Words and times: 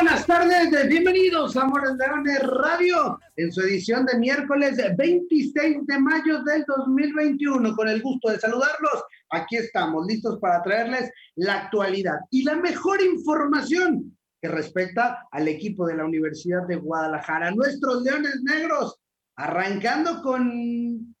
Buenas 0.00 0.26
tardes. 0.26 0.88
Bienvenidos 0.88 1.56
a 1.56 1.66
Leones 1.66 2.40
Radio 2.44 3.18
en 3.34 3.50
su 3.50 3.62
edición 3.62 4.06
de 4.06 4.16
miércoles 4.16 4.80
26 4.96 5.88
de 5.88 5.98
mayo 5.98 6.40
del 6.44 6.64
2021. 6.68 7.74
Con 7.74 7.88
el 7.88 8.00
gusto 8.00 8.30
de 8.30 8.38
saludarlos, 8.38 9.02
aquí 9.30 9.56
estamos 9.56 10.06
listos 10.06 10.38
para 10.38 10.62
traerles 10.62 11.10
la 11.34 11.62
actualidad 11.62 12.14
y 12.30 12.44
la 12.44 12.54
mejor 12.54 13.02
información 13.02 14.16
que 14.40 14.46
respecta 14.46 15.26
al 15.32 15.48
equipo 15.48 15.84
de 15.84 15.96
la 15.96 16.04
Universidad 16.04 16.64
de 16.68 16.76
Guadalajara. 16.76 17.50
Nuestros 17.50 18.04
Leones 18.04 18.40
Negros, 18.44 19.00
arrancando 19.34 20.22
con 20.22 21.16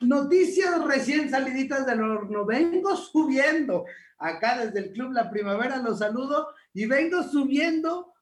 noticias 0.00 0.84
recién 0.84 1.30
saliditas 1.30 1.86
del 1.86 2.02
horno. 2.02 2.44
Vengo 2.44 2.96
subiendo 2.96 3.84
acá 4.18 4.58
desde 4.58 4.80
el 4.80 4.92
Club 4.94 5.12
La 5.12 5.30
Primavera, 5.30 5.76
los 5.76 6.00
saludo 6.00 6.48
y 6.72 6.86
vengo 6.86 7.22
subiendo 7.22 8.14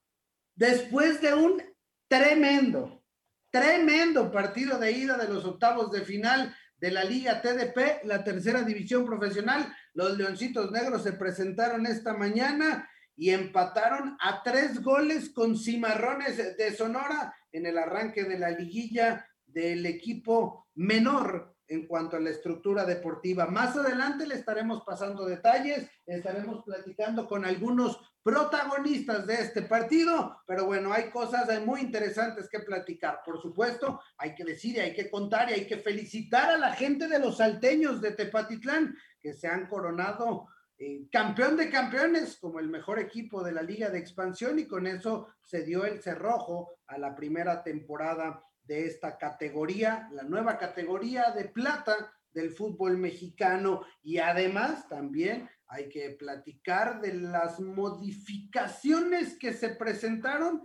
después 0.55 1.21
de 1.21 1.35
un 1.35 1.63
tremendo, 2.09 3.05
tremendo 3.51 4.31
partido 4.31 4.79
de 4.79 4.93
ida 4.93 5.17
de 5.19 5.29
los 5.29 5.45
octavos 5.45 5.91
de 5.93 6.03
final 6.03 6.55
de 6.79 6.91
la 6.91 7.05
Liga 7.05 7.43
TDP, 7.43 8.05
la 8.05 8.25
tercera 8.25 8.63
división 8.63 9.05
profesional. 9.05 9.75
Los 9.95 10.17
Leoncitos 10.17 10.71
Negros 10.71 11.03
se 11.03 11.13
presentaron 11.13 11.87
esta 11.87 12.15
mañana 12.15 12.89
y 13.17 13.31
empataron 13.31 14.17
a 14.21 14.43
tres 14.43 14.81
goles 14.83 15.31
con 15.31 15.59
Cimarrones 15.59 16.57
de 16.57 16.75
Sonora 16.75 17.35
en 17.51 17.67
el 17.67 17.77
arranque 17.79 18.25
de 18.25 18.39
la 18.39 18.51
liguilla 18.51 19.29
del 19.45 19.87
equipo 19.87 20.69
menor 20.75 21.58
en 21.69 21.87
cuanto 21.87 22.17
a 22.17 22.21
la 22.21 22.31
estructura 22.31 22.85
deportiva. 22.85 23.47
Más 23.47 23.77
adelante 23.77 24.27
le 24.27 24.35
estaremos 24.35 24.83
pasando 24.85 25.27
detalles, 25.27 25.89
estaremos 26.07 26.65
platicando 26.65 27.29
con 27.29 27.45
algunos 27.45 28.01
protagonistas 28.23 29.27
de 29.27 29.35
este 29.35 29.63
partido, 29.63 30.43
pero 30.47 30.67
bueno, 30.67 30.93
hay 30.93 31.11
cosas 31.11 31.49
muy 31.65 31.81
interesantes 31.81 32.49
que 32.49 32.61
platicar. 32.61 33.21
Por 33.25 33.41
supuesto, 33.41 34.01
hay 34.17 34.35
que 34.35 34.45
decir 34.45 34.77
y 34.77 34.81
hay 34.81 34.95
que 34.95 35.11
contar 35.11 35.51
y 35.51 35.55
hay 35.55 35.67
que 35.67 35.79
felicitar 35.79 36.51
a 36.51 36.59
la 36.59 36.73
gente 36.73 37.09
de 37.09 37.19
los 37.19 37.39
salteños 37.39 38.01
de 38.01 38.13
Tepatitlán 38.13 38.97
que 39.21 39.35
se 39.35 39.49
han 39.49 39.67
coronado 39.69 40.49
eh, 40.81 41.09
campeón 41.11 41.57
de 41.57 41.71
campeones 41.71 42.39
como 42.39 42.61
el 42.61 42.69
mejor 42.69 42.99
equipo 42.99 43.43
de 43.43 43.53
la 43.53 43.63
liga 43.63 43.91
de 43.91 43.99
expansión 43.99 44.59
y 44.59 44.67
con 44.67 44.87
eso 44.87 45.29
se 45.43 45.63
dio 45.65 45.85
el 45.85 46.01
cerrojo 46.01 46.79
a 46.87 46.99
la 46.99 47.17
primera 47.17 47.65
temporada 47.65 48.45
de 48.69 48.87
esta 48.87 49.17
categoría, 49.17 50.09
la 50.13 50.23
nueva 50.23 50.59
categoría 50.59 51.31
de 51.31 51.47
plata 51.47 52.13
del 52.33 52.51
fútbol 52.51 52.99
mexicano. 52.99 53.83
Y 54.03 54.19
además 54.19 54.87
también 54.89 55.49
hay 55.67 55.89
que 55.89 56.11
platicar 56.11 57.01
de 57.01 57.15
las 57.15 57.59
modificaciones 57.61 59.39
que 59.39 59.55
se 59.55 59.71
presentaron, 59.71 60.63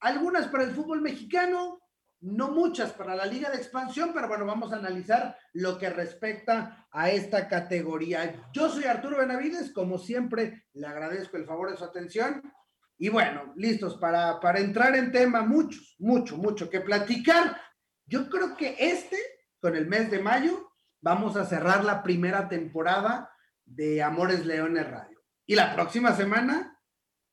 algunas 0.00 0.48
para 0.48 0.64
el 0.64 0.72
fútbol 0.72 1.02
mexicano, 1.02 1.78
no 2.22 2.50
muchas 2.50 2.92
para 2.92 3.14
la 3.14 3.26
liga 3.26 3.50
de 3.50 3.58
expansión, 3.58 4.12
pero 4.14 4.28
bueno, 4.28 4.46
vamos 4.46 4.72
a 4.72 4.76
analizar 4.76 5.36
lo 5.52 5.76
que 5.76 5.90
respecta 5.90 6.86
a 6.90 7.10
esta 7.10 7.48
categoría. 7.48 8.48
Yo 8.52 8.68
soy 8.68 8.84
Arturo 8.84 9.18
Benavides, 9.18 9.72
como 9.72 9.98
siempre, 9.98 10.64
le 10.72 10.86
agradezco 10.86 11.36
el 11.36 11.44
favor 11.44 11.70
de 11.70 11.76
su 11.76 11.84
atención 11.84 12.42
y 13.02 13.08
bueno, 13.08 13.52
listos 13.56 13.96
para, 13.96 14.38
para 14.38 14.60
entrar 14.60 14.94
en 14.94 15.10
tema, 15.10 15.42
muchos, 15.42 15.96
mucho, 15.98 16.36
mucho 16.36 16.70
que 16.70 16.80
platicar. 16.80 17.60
Yo 18.06 18.30
creo 18.30 18.56
que 18.56 18.76
este, 18.78 19.16
con 19.58 19.74
el 19.74 19.88
mes 19.88 20.08
de 20.08 20.20
mayo, 20.20 20.70
vamos 21.00 21.34
a 21.34 21.44
cerrar 21.44 21.82
la 21.82 22.04
primera 22.04 22.48
temporada 22.48 23.28
de 23.64 24.04
Amores 24.04 24.46
Leones 24.46 24.88
Radio. 24.88 25.20
Y 25.46 25.56
la 25.56 25.74
próxima 25.74 26.14
semana, 26.14 26.78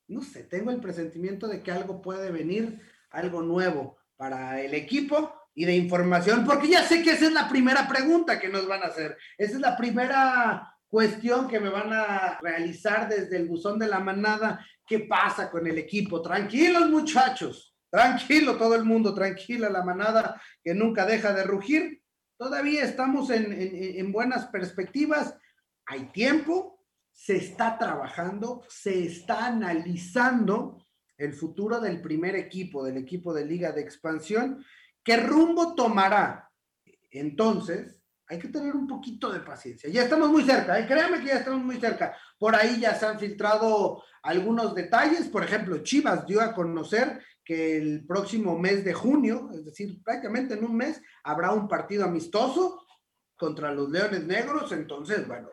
no 0.08 0.24
sé, 0.24 0.46
tengo 0.46 0.72
el 0.72 0.82
presentimiento 0.82 1.48
de 1.48 1.62
que 1.62 1.72
algo 1.72 2.02
puede 2.02 2.32
venir, 2.32 2.82
algo 3.12 3.44
nuevo 3.44 4.00
para 4.18 4.60
el 4.62 4.74
equipo 4.74 5.36
y 5.54 5.66
de 5.66 5.76
información, 5.76 6.46
porque 6.46 6.68
ya 6.68 6.82
sé 6.82 7.04
que 7.04 7.12
esa 7.12 7.28
es 7.28 7.34
la 7.34 7.48
primera 7.48 7.88
pregunta 7.88 8.40
que 8.40 8.50
nos 8.50 8.68
van 8.68 8.82
a 8.82 8.88
hacer. 8.88 9.20
Esa 9.38 9.54
es 9.54 9.60
la 9.60 9.78
primera 9.78 10.68
cuestión 10.88 11.48
que 11.48 11.60
me 11.60 11.70
van 11.70 11.94
a 11.94 12.40
realizar 12.42 13.08
desde 13.08 13.38
el 13.38 13.48
buzón 13.48 13.78
de 13.78 13.88
la 13.88 14.00
manada 14.00 14.66
¿Qué 14.90 15.02
pasa 15.02 15.52
con 15.52 15.68
el 15.68 15.78
equipo? 15.78 16.20
Tranquilos 16.20 16.90
muchachos, 16.90 17.78
tranquilo 17.92 18.58
todo 18.58 18.74
el 18.74 18.84
mundo, 18.84 19.14
tranquila 19.14 19.70
la 19.70 19.84
manada 19.84 20.42
que 20.64 20.74
nunca 20.74 21.06
deja 21.06 21.32
de 21.32 21.44
rugir. 21.44 22.02
Todavía 22.36 22.86
estamos 22.86 23.30
en, 23.30 24.12
buenas 24.12 24.48
perspectivas, 24.48 25.38
hay 25.86 26.06
tiempo, 26.06 26.84
se 27.12 27.36
está 27.36 27.78
trabajando, 27.78 28.64
se 28.68 29.06
está 29.06 29.46
analizando 29.46 30.84
el 31.20 31.34
futuro 31.34 31.80
del 31.80 32.02
primer 32.02 32.36
equipo, 32.36 32.84
del 32.84 32.98
equipo 32.98 33.32
de 33.32 33.46
liga 33.46 33.72
de 33.72 33.82
expansión, 33.82 34.66
qué 35.04 35.18
rumbo 35.18 35.76
tomará. 35.76 36.50
Entonces, 37.12 37.99
hay 38.30 38.38
que 38.38 38.48
tener 38.48 38.76
un 38.76 38.88
poquito 38.88 39.32
de 39.32 39.40
paciencia. 39.40 39.90
Ya 39.90 40.04
estamos 40.04 40.30
muy 40.30 40.44
cerca, 40.44 40.80
¿eh? 40.80 40.86
créanme 40.86 41.20
que 41.20 41.30
ya 41.30 41.40
estamos 41.40 41.64
muy 41.64 41.78
cerca. 41.78 42.16
Por 42.38 42.56
ahí 42.56 42.80
ya 42.80 42.94
se 42.94 43.08
han 43.08 43.20
filtrado 43.20 44.04
algunos 44.22 44.76
detalles. 44.76 45.28
Por 45.30 45.44
ejemplo, 45.44 45.80
Chivas 45.80 46.28
dio 46.28 46.40
a 46.40 46.54
conocer 46.54 47.20
que 47.44 47.78
el 47.78 48.06
próximo 48.06 48.58
mes 48.60 48.86
de 48.86 48.94
junio, 48.94 49.50
es 49.52 49.66
decir, 49.66 50.00
prácticamente 50.04 50.54
en 50.54 50.64
un 50.64 50.78
mes, 50.78 51.02
habrá 51.24 51.52
un 51.52 51.68
partido 51.68 52.06
amistoso 52.06 52.86
contra 53.36 53.74
los 53.74 53.90
Leones 53.90 54.24
Negros. 54.26 54.72
Entonces, 54.74 55.28
bueno, 55.28 55.50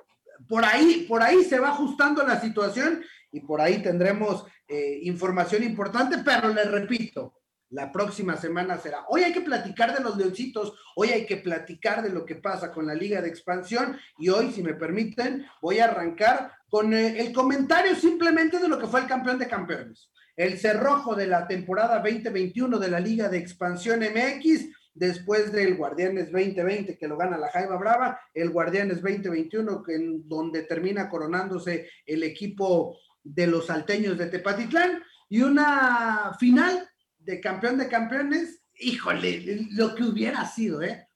por 0.46 0.62
ahí, 0.62 1.06
por 1.08 1.22
ahí 1.22 1.44
se 1.44 1.58
va 1.58 1.70
ajustando 1.70 2.22
la 2.24 2.38
situación 2.38 3.02
y 3.32 3.40
por 3.40 3.62
ahí 3.62 3.82
tendremos 3.82 4.44
eh, 4.68 4.98
información 5.04 5.62
importante, 5.62 6.18
pero 6.22 6.48
les 6.48 6.70
repito, 6.70 7.32
la 7.70 7.90
próxima 7.90 8.36
semana 8.36 8.78
será. 8.78 9.04
Hoy 9.08 9.22
hay 9.22 9.32
que 9.32 9.40
platicar 9.40 9.96
de 9.96 10.02
los 10.02 10.16
leoncitos, 10.16 10.74
hoy 10.94 11.08
hay 11.08 11.26
que 11.26 11.38
platicar 11.38 12.02
de 12.02 12.10
lo 12.10 12.24
que 12.24 12.36
pasa 12.36 12.72
con 12.72 12.86
la 12.86 12.94
liga 12.94 13.20
de 13.20 13.28
expansión 13.28 13.98
y 14.18 14.28
hoy, 14.28 14.52
si 14.52 14.62
me 14.62 14.74
permiten, 14.74 15.46
voy 15.60 15.80
a 15.80 15.86
arrancar 15.86 16.52
con 16.68 16.94
eh, 16.94 17.20
el 17.20 17.32
comentario 17.32 17.94
simplemente 17.94 18.58
de 18.58 18.68
lo 18.68 18.78
que 18.78 18.86
fue 18.86 19.00
el 19.00 19.06
campeón 19.06 19.38
de 19.38 19.48
campeones. 19.48 20.10
El 20.36 20.58
cerrojo 20.58 21.14
de 21.14 21.26
la 21.26 21.46
temporada 21.48 22.00
2021 22.00 22.78
de 22.78 22.90
la 22.90 23.00
liga 23.00 23.28
de 23.28 23.38
expansión 23.38 24.00
MX, 24.00 24.66
después 24.96 25.52
del 25.52 25.76
Guardianes 25.76 26.32
2020 26.32 26.96
que 26.96 27.08
lo 27.08 27.16
gana 27.16 27.36
la 27.36 27.50
Jaiba 27.50 27.76
Brava, 27.76 28.20
el 28.32 28.50
Guardianes 28.50 29.02
2021 29.02 29.82
que 29.82 29.94
en 29.94 30.28
donde 30.28 30.62
termina 30.62 31.08
coronándose 31.08 31.88
el 32.06 32.22
equipo 32.22 32.98
de 33.22 33.46
los 33.46 33.66
salteños 33.66 34.16
de 34.16 34.26
Tepatitlán 34.26 35.02
y 35.28 35.42
una 35.42 36.32
final 36.38 36.88
de 37.26 37.40
campeón 37.40 37.76
de 37.76 37.88
campeones, 37.88 38.62
híjole, 38.78 39.66
lo 39.72 39.94
que 39.96 40.04
hubiera 40.04 40.46
sido, 40.46 40.80
¿eh? 40.80 41.08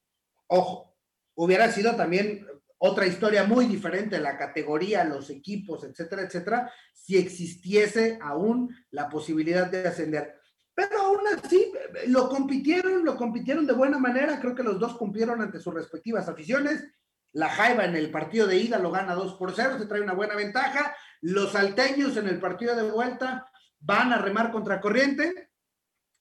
Ojo, 0.48 0.96
hubiera 1.36 1.70
sido 1.70 1.94
también 1.94 2.46
otra 2.78 3.06
historia 3.06 3.44
muy 3.44 3.66
diferente, 3.66 4.18
la 4.18 4.36
categoría, 4.36 5.04
los 5.04 5.30
equipos, 5.30 5.84
etcétera, 5.84 6.22
etcétera, 6.22 6.72
si 6.92 7.16
existiese 7.16 8.18
aún 8.20 8.74
la 8.90 9.08
posibilidad 9.08 9.70
de 9.70 9.86
ascender. 9.86 10.34
Pero 10.74 11.00
aún 11.00 11.20
así, 11.32 11.72
lo 12.08 12.28
compitieron, 12.28 13.04
lo 13.04 13.16
compitieron 13.16 13.66
de 13.66 13.74
buena 13.74 13.98
manera, 13.98 14.40
creo 14.40 14.56
que 14.56 14.64
los 14.64 14.80
dos 14.80 14.96
cumplieron 14.96 15.40
ante 15.40 15.60
sus 15.60 15.72
respectivas 15.72 16.28
aficiones. 16.28 16.84
La 17.32 17.48
Jaiba 17.50 17.84
en 17.84 17.94
el 17.94 18.10
partido 18.10 18.48
de 18.48 18.56
ida 18.56 18.80
lo 18.80 18.90
gana 18.90 19.14
2 19.14 19.34
por 19.34 19.54
0, 19.54 19.78
se 19.78 19.86
trae 19.86 20.00
una 20.00 20.14
buena 20.14 20.34
ventaja. 20.34 20.96
Los 21.20 21.52
salteños 21.52 22.16
en 22.16 22.26
el 22.26 22.40
partido 22.40 22.74
de 22.74 22.90
vuelta 22.90 23.48
van 23.78 24.12
a 24.12 24.18
remar 24.18 24.50
contra 24.50 24.80
corriente 24.80 25.49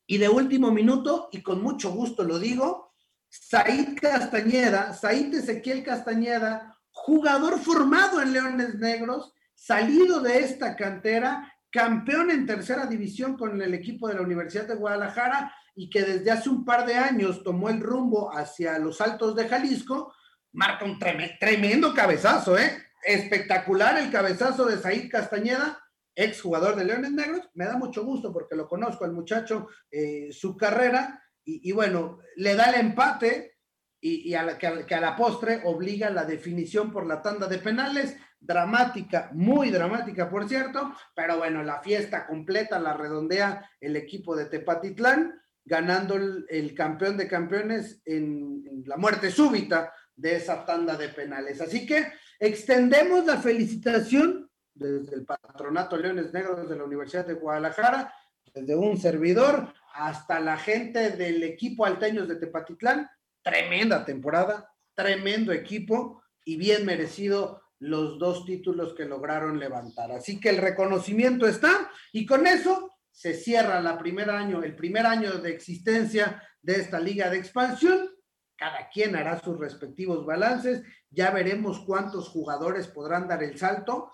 y 0.10 0.18
de 0.18 0.28
último 0.28 0.72
minuto, 0.72 1.30
y 1.32 1.44
con 1.44 1.62
mucho 1.62 1.92
gusto 1.92 2.24
lo 2.24 2.40
digo, 2.40 2.96
Said 3.30 3.96
Castañeda, 4.02 4.92
Said 4.92 5.32
Ezequiel 5.36 5.84
Castañeda, 5.84 6.76
jugador 6.90 7.60
formado 7.60 8.20
en 8.20 8.34
Leones 8.34 8.74
Negros, 8.80 9.36
salido 9.54 10.20
de 10.20 10.40
esta 10.40 10.76
cantera, 10.76 11.54
campeón 11.70 12.32
en 12.32 12.48
tercera 12.48 12.88
división 12.88 13.38
con 13.38 13.62
el 13.62 13.76
equipo 13.76 14.08
de 14.08 14.16
la 14.16 14.22
Universidad 14.22 14.68
de 14.68 14.74
Guadalajara 14.74 15.54
y 15.76 15.92
que 15.92 16.02
desde 16.02 16.32
hace 16.32 16.50
un 16.50 16.66
par 16.66 16.88
de 16.88 16.96
años 16.96 17.44
tomó 17.44 17.70
el 17.70 17.80
rumbo 17.80 18.36
hacia 18.36 18.80
los 18.80 19.02
Altos 19.02 19.36
de 19.36 19.48
Jalisco, 19.48 20.12
marca 20.54 20.86
un 20.86 20.98
tremendo 20.98 21.94
cabezazo, 21.94 22.58
¿eh? 22.58 22.84
Espectacular 23.04 24.00
el 24.00 24.10
cabezazo 24.10 24.66
de 24.66 24.80
Said 24.80 25.12
Castañeda 25.12 25.80
ex 26.20 26.42
jugador 26.42 26.76
de 26.76 26.84
Leones 26.84 27.14
Negros. 27.14 27.50
Me 27.54 27.66
da 27.66 27.78
mucho 27.78 28.04
gusto 28.04 28.34
porque 28.34 28.56
lo 28.56 28.68
conozco 28.68 29.06
al 29.06 29.14
muchacho, 29.14 29.68
eh, 29.90 30.28
su 30.32 30.58
carrera, 30.58 31.24
y, 31.46 31.72
bueno, 31.72 32.20
le 32.36 32.54
da 32.54 32.66
el 32.66 32.80
empate 32.80 33.56
y, 34.00 34.36
a 34.36 34.44
la, 34.44 34.58
que, 34.60 34.68
a, 34.68 35.02
la 35.02 35.16
postre 35.16 35.62
obliga 35.66 36.12
la 36.12 36.24
definición 36.24 36.92
por 36.92 37.08
la 37.08 37.24
tanda 37.24 37.48
de 37.48 37.58
penales, 37.58 38.16
dramática, 38.40 39.32
muy 39.34 39.72
dramática 39.72 40.30
por 40.30 40.48
cierto, 40.48 40.94
pero 41.16 41.40
bueno, 41.40 41.64
la 41.64 41.82
fiesta 41.82 42.28
completa 42.28 42.80
la 42.80 42.94
redondea 42.94 43.68
el 43.82 43.96
equipo 43.96 44.36
de 44.36 44.46
Tepatitlán, 44.46 45.42
ganando 45.66 46.16
el, 46.16 46.76
campeón 46.76 47.18
de 47.18 47.28
campeones 47.28 48.00
en, 48.06 48.64
en, 48.70 48.84
la 48.86 48.98
muerte 48.98 49.32
súbita 49.32 49.92
de 50.16 50.36
esa 50.36 50.66
tanda 50.66 50.96
de 50.98 51.10
penales. 51.10 51.62
Así 51.62 51.88
que 51.88 52.12
extendemos 52.40 53.26
la 53.26 53.38
felicitación 53.38 54.49
desde 54.80 55.16
el 55.16 55.26
Patronato 55.26 55.98
Leones 55.98 56.34
Negros 56.34 56.70
de 56.70 56.76
la 56.76 56.86
Universidad 56.86 57.26
de 57.26 57.34
Guadalajara, 57.34 58.14
desde 58.54 58.76
un 58.76 58.98
servidor 58.98 59.74
hasta 59.94 60.40
la 60.40 60.58
gente 60.58 61.12
del 61.12 61.44
equipo 61.44 61.86
Alteños 61.86 62.28
de 62.28 62.38
Tepatitlán, 62.38 63.10
tremenda 63.44 64.06
temporada, 64.06 64.72
tremendo 64.96 65.52
equipo 65.52 66.24
y 66.46 66.58
bien 66.58 66.86
merecido 66.86 67.62
los 67.80 68.20
dos 68.20 68.46
títulos 68.46 68.94
que 68.94 69.06
lograron 69.06 69.60
levantar. 69.60 70.12
Así 70.12 70.40
que 70.40 70.50
el 70.50 70.58
reconocimiento 70.58 71.48
está 71.48 71.90
y 72.12 72.26
con 72.26 72.48
eso 72.48 72.92
se 73.12 73.34
cierra 73.34 73.82
la 73.82 73.98
primer 73.98 74.30
año, 74.30 74.64
el 74.64 74.76
primer 74.76 75.06
año 75.06 75.34
de 75.40 75.52
existencia 75.52 76.42
de 76.62 76.76
esta 76.76 77.00
liga 77.00 77.30
de 77.30 77.38
expansión. 77.38 78.10
Cada 78.56 78.90
quien 78.90 79.16
hará 79.16 79.40
sus 79.40 79.58
respectivos 79.58 80.26
balances. 80.26 80.84
Ya 81.10 81.32
veremos 81.32 81.80
cuántos 81.86 82.28
jugadores 82.28 82.88
podrán 82.88 83.28
dar 83.28 83.42
el 83.42 83.58
salto. 83.58 84.12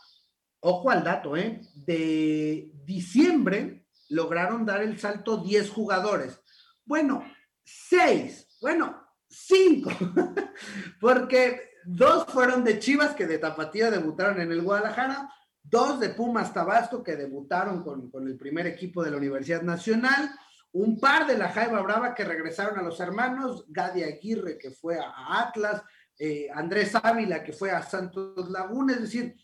Ojo 0.59 0.89
al 0.89 1.03
dato, 1.03 1.37
¿eh? 1.37 1.61
De 1.75 2.71
diciembre 2.85 3.85
lograron 4.09 4.65
dar 4.65 4.81
el 4.81 4.99
salto 4.99 5.37
10 5.37 5.69
jugadores. 5.69 6.39
Bueno, 6.85 7.23
6. 7.63 8.57
Bueno, 8.61 9.05
cinco, 9.29 9.91
porque 10.99 11.61
dos 11.85 12.25
fueron 12.27 12.63
de 12.63 12.79
Chivas 12.79 13.15
que 13.15 13.27
de 13.27 13.37
Tapatía 13.37 13.91
debutaron 13.91 14.39
en 14.39 14.51
el 14.51 14.61
Guadalajara, 14.61 15.29
dos 15.61 15.99
de 15.99 16.09
Pumas 16.09 16.53
Tabasco 16.53 17.03
que 17.03 17.15
debutaron 17.15 17.83
con, 17.83 18.27
el 18.27 18.37
primer 18.37 18.67
equipo 18.67 19.03
de 19.03 19.11
la 19.11 19.17
Universidad 19.17 19.61
Nacional, 19.61 20.31
un 20.71 20.99
par 20.99 21.27
de 21.27 21.37
la 21.37 21.49
Jaiba 21.49 21.81
Brava 21.81 22.15
que 22.15 22.25
regresaron 22.25 22.77
a 22.79 22.83
los 22.83 22.99
hermanos, 22.99 23.65
Gadi 23.69 24.03
Aguirre 24.03 24.57
que 24.57 24.71
fue 24.71 24.97
a, 24.99 25.41
Atlas, 25.41 25.81
eh, 26.17 26.47
Andrés 26.53 26.93
Ávila 26.95 27.43
que 27.43 27.53
fue 27.53 27.71
a 27.71 27.83
Santos 27.83 28.49
Laguna, 28.49 28.93
es 28.93 29.01
decir, 29.01 29.35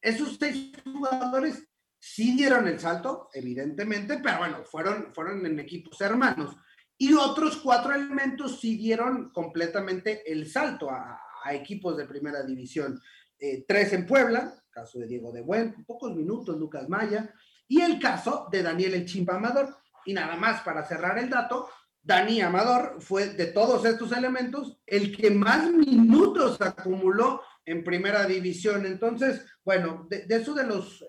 esos 0.00 0.36
seis 0.38 0.72
jugadores 0.84 1.68
sí 1.98 2.36
dieron 2.36 2.66
el 2.66 2.80
salto, 2.80 3.28
evidentemente, 3.32 4.18
pero 4.22 4.38
bueno, 4.38 4.64
fueron, 4.64 5.12
fueron 5.14 5.44
en 5.44 5.60
equipos 5.60 6.00
hermanos. 6.00 6.56
Y 6.96 7.14
otros 7.14 7.56
cuatro 7.56 7.94
elementos 7.94 8.60
sí 8.60 8.76
dieron 8.76 9.30
completamente 9.30 10.30
el 10.30 10.50
salto 10.50 10.90
a, 10.90 11.18
equipos 11.52 11.96
de 11.96 12.04
primera 12.04 12.42
división. 12.42 13.00
Eh, 13.38 13.64
tres 13.66 13.94
en 13.94 14.06
Puebla, 14.06 14.54
caso 14.70 14.98
de 14.98 15.06
Diego 15.06 15.32
de 15.32 15.40
Buen, 15.40 15.84
pocos 15.86 16.14
minutos, 16.14 16.58
Lucas 16.58 16.86
Maya, 16.88 17.32
y 17.66 17.80
el 17.80 17.98
caso 17.98 18.48
de 18.52 18.62
Daniel 18.62 18.94
El 18.94 19.06
Chimpa 19.06 19.36
Amador. 19.36 19.74
Y 20.04 20.12
nada 20.12 20.36
más 20.36 20.60
para 20.60 20.84
cerrar 20.84 21.18
el 21.18 21.30
dato, 21.30 21.70
Dani 22.02 22.40
Amador 22.40 23.00
fue 23.00 23.28
de 23.28 23.46
todos 23.46 23.84
estos 23.84 24.12
elementos 24.12 24.78
el 24.86 25.16
que 25.16 25.30
más 25.30 25.70
minutos 25.70 26.60
acumuló 26.60 27.42
en 27.64 27.84
primera 27.84 28.26
división. 28.26 28.86
Entonces, 28.86 29.44
bueno, 29.64 30.06
de, 30.08 30.26
eso 30.28 30.54
de 30.54 30.64
los 30.64 31.04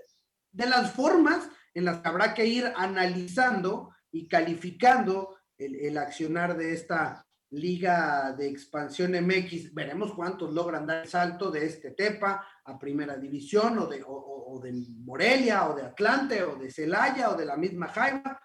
de 0.52 0.66
las 0.66 0.92
formas 0.92 1.50
en 1.74 1.86
las 1.86 2.00
que 2.00 2.10
habrá 2.10 2.34
que 2.34 2.46
ir 2.46 2.72
analizando 2.76 3.96
y 4.12 4.28
calificando 4.28 5.38
el, 5.58 5.98
accionar 5.98 6.58
de 6.58 6.74
esta 6.74 7.26
liga 7.52 8.34
de 8.34 8.50
expansión 8.50 9.12
MX. 9.12 9.74
Veremos 9.74 10.14
cuántos 10.14 10.54
logran 10.54 10.86
dar 10.86 11.04
el 11.04 11.10
salto 11.10 11.52
de 11.52 11.66
este 11.66 11.92
Tepa 11.92 12.46
a 12.66 12.80
primera 12.80 13.16
división 13.18 13.78
o 13.80 13.88
de, 13.88 14.04
o, 14.06 14.60
de 14.62 14.74
Morelia 15.00 15.70
o 15.70 15.76
de 15.76 15.84
Atlante 15.84 16.44
o 16.44 16.56
de 16.56 16.72
Celaya 16.72 17.30
o 17.30 17.36
de 17.36 17.46
la 17.46 17.58
misma 17.58 17.88
Jaiba. 17.88 18.42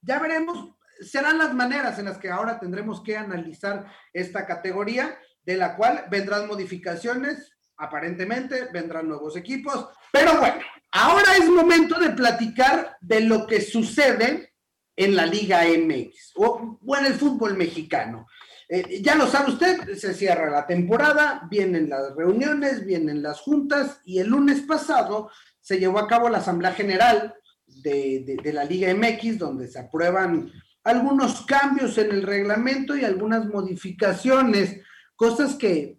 Ya 0.00 0.18
veremos, 0.18 0.76
serán 1.00 1.38
las 1.38 1.54
maneras 1.54 1.98
en 1.98 2.06
las 2.06 2.18
que 2.18 2.30
ahora 2.30 2.58
tendremos 2.58 3.02
que 3.02 3.16
analizar 3.16 3.86
esta 4.12 4.46
categoría, 4.46 5.18
de 5.50 5.56
la 5.56 5.74
cual 5.74 6.04
vendrán 6.08 6.46
modificaciones, 6.46 7.52
aparentemente 7.76 8.68
vendrán 8.72 9.08
nuevos 9.08 9.36
equipos, 9.36 9.88
pero 10.12 10.38
bueno, 10.38 10.60
ahora 10.92 11.36
es 11.36 11.48
momento 11.48 11.98
de 11.98 12.10
platicar 12.10 12.96
de 13.00 13.20
lo 13.22 13.46
que 13.46 13.60
sucede 13.60 14.54
en 14.94 15.16
la 15.16 15.26
Liga 15.26 15.62
MX 15.64 16.32
o, 16.36 16.78
en 16.98 17.06
el 17.06 17.14
fútbol 17.14 17.56
mexicano. 17.56 18.26
Eh, 18.68 19.02
ya 19.02 19.16
lo 19.16 19.26
sabe 19.26 19.52
usted, 19.52 19.94
se 19.96 20.14
cierra 20.14 20.50
la 20.50 20.66
temporada, 20.66 21.48
vienen 21.50 21.90
las 21.90 22.14
reuniones, 22.14 22.86
vienen 22.86 23.22
las 23.22 23.40
juntas 23.40 24.00
y 24.04 24.20
el 24.20 24.28
lunes 24.28 24.60
pasado 24.60 25.30
se 25.60 25.80
llevó 25.80 25.98
a 25.98 26.06
cabo 26.06 26.28
la 26.28 26.38
Asamblea 26.38 26.72
General 26.72 27.34
de, 27.66 28.52
la 28.52 28.64
Liga 28.64 28.94
MX, 28.94 29.38
donde 29.38 29.66
se 29.66 29.80
aprueban 29.80 30.52
algunos 30.84 31.44
cambios 31.44 31.98
en 31.98 32.12
el 32.12 32.22
reglamento 32.22 32.96
y 32.96 33.04
algunas 33.04 33.46
modificaciones, 33.46 34.80
cosas 35.20 35.54
que, 35.54 35.98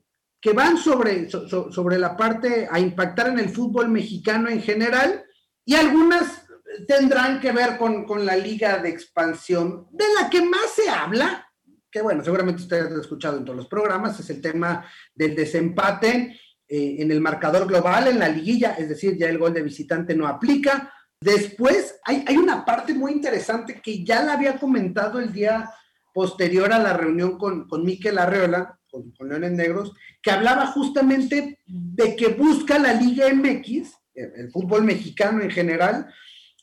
van 0.56 0.79
sobre, 0.79 1.29
sobre 1.29 2.00
la 2.00 2.18
parte 2.18 2.68
a 2.71 2.79
impactar 2.79 3.27
en 3.27 3.38
el 3.38 3.50
fútbol 3.50 3.88
mexicano 3.88 4.50
en 4.50 4.63
general 4.63 5.23
y 5.63 5.75
algunas 5.75 6.44
tendrán 6.88 7.39
que 7.39 7.51
ver 7.51 7.77
con, 7.77 8.25
la 8.25 8.35
liga 8.35 8.79
de 8.79 8.89
expansión, 8.89 9.88
de 9.91 10.06
la 10.19 10.27
que 10.27 10.41
más 10.41 10.71
se 10.75 10.89
habla, 10.89 11.47
que 11.91 12.01
bueno, 12.01 12.23
seguramente 12.23 12.63
ustedes 12.63 12.88
han 12.88 13.00
escuchado 13.00 13.38
en 13.38 13.45
todos 13.45 13.57
los 13.57 13.68
programas, 13.68 14.19
es 14.19 14.27
el 14.31 14.41
tema 14.41 14.88
del 15.13 15.35
desempate 15.35 16.39
eh, 16.67 16.95
en 16.97 17.12
el 17.12 17.21
marcador 17.21 17.67
global, 17.67 18.07
en 18.07 18.17
la 18.17 18.27
liguilla, 18.27 18.74
es 18.74 18.89
decir, 18.89 19.15
ya 19.19 19.29
el 19.29 19.38
gol 19.38 19.53
de 19.53 19.62
visitante 19.62 20.15
no 20.15 20.25
aplica. 20.25 20.91
Después 21.19 22.00
hay, 22.06 22.35
una 22.38 22.65
parte 22.65 22.95
muy 22.95 23.12
interesante 23.12 23.79
que 23.83 24.03
ya 24.03 24.24
la 24.24 24.33
había 24.33 24.57
comentado 24.57 25.19
el 25.19 25.31
día 25.31 25.69
posterior 26.12 26.74
a 26.74 26.79
la 26.79 26.94
reunión 26.94 27.38
con, 27.38 27.67
con 27.67 27.85
Miquel 27.85 28.17
Arreola, 28.17 28.79
con, 28.91 29.11
Leones 29.27 29.53
Negros, 29.53 29.93
que 30.21 30.31
hablaba 30.31 30.67
justamente 30.67 31.57
de 31.65 32.15
que 32.15 32.27
busca 32.27 32.77
la 32.77 32.93
Liga 32.93 33.33
MX, 33.33 33.93
el 34.13 34.51
fútbol 34.51 34.83
mexicano 34.83 35.41
en 35.41 35.49
general, 35.49 36.13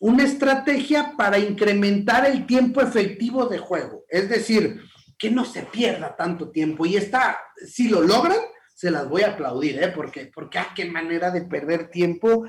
una 0.00 0.24
estrategia 0.24 1.14
para 1.16 1.38
incrementar 1.38 2.26
el 2.26 2.46
tiempo 2.46 2.80
efectivo 2.80 3.46
de 3.46 3.58
juego. 3.58 4.04
Es 4.08 4.28
decir, 4.28 4.80
que 5.18 5.30
no 5.30 5.44
se 5.44 5.62
pierda 5.62 6.14
tanto 6.16 6.50
tiempo. 6.50 6.86
Y 6.86 6.96
está, 6.96 7.38
si 7.66 7.88
lo 7.88 8.02
logran, 8.02 8.38
se 8.74 8.92
las 8.92 9.08
voy 9.08 9.22
a 9.22 9.32
aplaudir, 9.32 9.82
¿eh? 9.82 9.88
Porque, 9.88 10.30
porque 10.32 10.58
ah, 10.58 10.72
qué 10.74 10.84
manera 10.84 11.32
de 11.32 11.42
perder 11.42 11.90
tiempo 11.90 12.44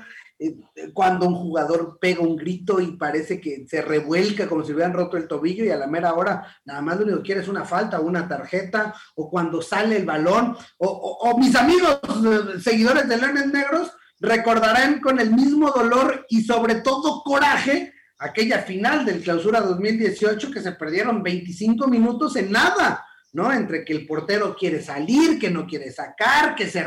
cuando 0.94 1.26
un 1.26 1.34
jugador 1.34 1.98
pega 2.00 2.20
un 2.20 2.36
grito 2.36 2.80
y 2.80 2.96
parece 2.96 3.40
que 3.40 3.66
se 3.68 3.82
revuelca 3.82 4.48
como 4.48 4.64
si 4.64 4.72
hubieran 4.72 4.94
roto 4.94 5.16
el 5.16 5.28
tobillo 5.28 5.64
y 5.64 5.70
a 5.70 5.76
la 5.76 5.86
mera 5.86 6.14
hora 6.14 6.46
nada 6.64 6.80
más 6.80 6.96
lo 6.96 7.04
único 7.04 7.18
que 7.18 7.26
quiere 7.26 7.40
es 7.42 7.48
una 7.48 7.64
falta 7.64 8.00
o 8.00 8.06
una 8.06 8.26
tarjeta, 8.26 8.94
o 9.16 9.28
cuando 9.28 9.60
sale 9.60 9.96
el 9.96 10.06
balón, 10.06 10.56
o, 10.78 11.36
mis 11.38 11.54
amigos 11.54 12.00
eh, 12.04 12.60
seguidores 12.60 13.08
de 13.08 13.18
Leones 13.18 13.46
Negros, 13.48 13.92
recordarán 14.18 15.00
con 15.00 15.18
el 15.20 15.30
mismo 15.30 15.70
dolor 15.70 16.26
y 16.28 16.42
sobre 16.42 16.76
todo 16.76 17.22
coraje 17.22 17.92
aquella 18.18 18.60
final 18.60 19.04
del 19.04 19.22
clausura 19.22 19.60
2018 19.60 20.50
que 20.50 20.60
se 20.60 20.72
perdieron 20.72 21.22
25 21.22 21.86
minutos 21.88 22.36
en 22.36 22.52
nada, 22.52 23.04
¿no? 23.32 23.50
Entre 23.52 23.84
que 23.84 23.94
el 23.94 24.06
portero 24.06 24.54
quiere 24.54 24.82
salir, 24.82 25.38
que 25.38 25.50
no 25.50 25.66
quiere 25.66 25.90
sacar, 25.90 26.54
que 26.54 26.68
se... 26.68 26.86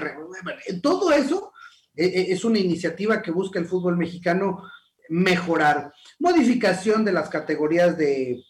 Todo 0.81 1.11
eso 1.11 1.52
eh, 1.52 1.52
eh, 1.52 1.52
es 1.95 2.43
una 2.43 2.59
iniciativa 2.59 3.21
que 3.21 3.31
busca 3.31 3.59
el 3.59 3.65
fútbol 3.65 3.97
mexicano 3.97 4.63
mejorar. 5.09 5.93
Modificación 6.19 7.05
de 7.05 7.11
las 7.11 7.29
categorías 7.29 7.97
de, 7.97 8.43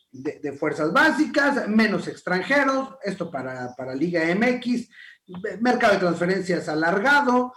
fuerzas 0.59 0.93
básicas, 0.93 1.67
menos 1.67 2.07
extranjeros, 2.07 2.95
esto 3.03 3.31
para, 3.31 3.75
para 3.75 3.95
Liga 3.95 4.21
MX, 4.35 4.87
mercado 5.61 5.93
de 5.93 5.99
transferencias 5.99 6.69
alargado, 6.69 7.53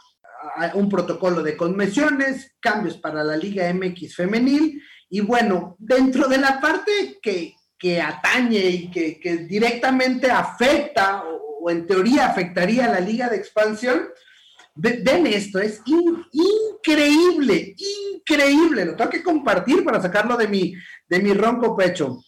un 0.75 0.89
protocolo 0.89 1.43
de 1.43 1.57
convenciones, 1.57 2.55
cambios 2.61 2.97
para 2.97 3.25
la 3.25 3.37
Liga 3.37 3.73
MX 3.73 4.15
femenil 4.15 4.83
y 5.09 5.21
bueno, 5.21 5.77
dentro 5.79 6.29
de 6.29 6.39
la 6.39 6.61
parte 6.61 7.19
que, 7.23 7.55
atañe 8.01 8.59
y 8.59 8.91
que, 8.91 9.47
directamente 9.49 10.31
afecta 10.31 11.23
o, 11.25 11.71
en 11.71 11.87
teoría 11.87 12.27
afectaría 12.27 12.87
a 12.87 12.93
la 12.93 13.01
Liga 13.01 13.29
de 13.29 13.37
Expansión, 13.37 14.09
ven 14.77 15.27
esto, 15.27 15.59
es 15.59 15.81
increíble, 16.33 17.75
increíble, 18.15 18.85
lo 18.85 18.97
tengo 18.97 19.11
que 19.11 19.23
compartir 19.23 19.83
para 19.83 20.01
sacarlo 20.01 20.37
de 20.37 20.49
mi, 20.49 20.75
de 21.09 21.21
mi 21.21 21.33
ronco 21.33 21.77
pecho. 21.77 22.23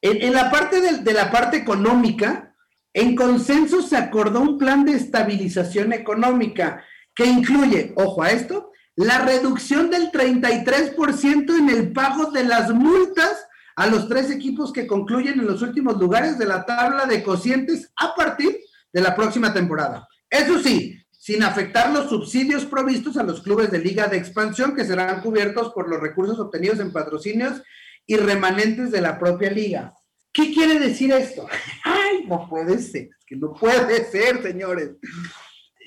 En, 0.00 0.32
la 0.32 0.50
parte 0.50 0.80
de 0.80 1.12
la 1.12 1.30
parte 1.30 1.58
económica, 1.58 2.54
en 2.94 3.14
consenso 3.14 3.82
se 3.82 3.96
acordó 3.96 4.40
un 4.40 4.58
plan 4.58 4.84
de 4.84 4.92
estabilización 4.92 5.92
económica 5.92 6.82
que 7.14 7.26
incluye, 7.26 7.92
ojo 7.96 8.22
a 8.22 8.30
esto, 8.30 8.72
la 8.96 9.24
reducción 9.24 9.90
del 9.90 10.10
33% 10.10 11.58
en 11.58 11.70
el 11.70 11.92
pago 11.92 12.30
de 12.30 12.44
las 12.44 12.70
multas 12.72 13.46
a 13.76 13.86
los 13.86 14.08
tres 14.08 14.30
equipos 14.30 14.72
que 14.72 14.86
concluyen 14.86 15.38
en 15.38 15.46
los 15.46 15.62
últimos 15.62 15.98
lugares 15.98 16.38
de 16.38 16.46
la 16.46 16.64
tabla 16.64 17.06
de 17.06 17.22
cocientes 17.22 17.90
a 17.96 18.14
partir 18.14 18.58
de 18.92 19.00
la 19.00 19.14
próxima 19.14 19.52
temporada. 19.52 20.08
Eso 20.28 20.58
sí, 20.58 20.99
sin 21.20 21.42
afectar 21.42 21.92
los 21.92 22.08
subsidios 22.08 22.64
provistos 22.64 23.18
a 23.18 23.22
los 23.22 23.42
clubes 23.42 23.70
de 23.70 23.78
liga 23.78 24.06
de 24.06 24.16
expansión 24.16 24.74
que 24.74 24.86
serán 24.86 25.20
cubiertos 25.20 25.70
por 25.74 25.86
los 25.86 26.00
recursos 26.00 26.40
obtenidos 26.40 26.80
en 26.80 26.94
patrocinios 26.94 27.62
y 28.06 28.16
remanentes 28.16 28.90
de 28.90 29.02
la 29.02 29.18
propia 29.18 29.50
liga. 29.50 29.92
¿Qué 30.32 30.50
quiere 30.50 30.78
decir 30.78 31.12
esto? 31.12 31.46
Ay, 31.84 32.24
no 32.26 32.48
puede 32.48 32.78
ser, 32.78 33.10
que 33.26 33.36
no 33.36 33.52
puede 33.52 34.10
ser, 34.10 34.42
señores. 34.42 34.92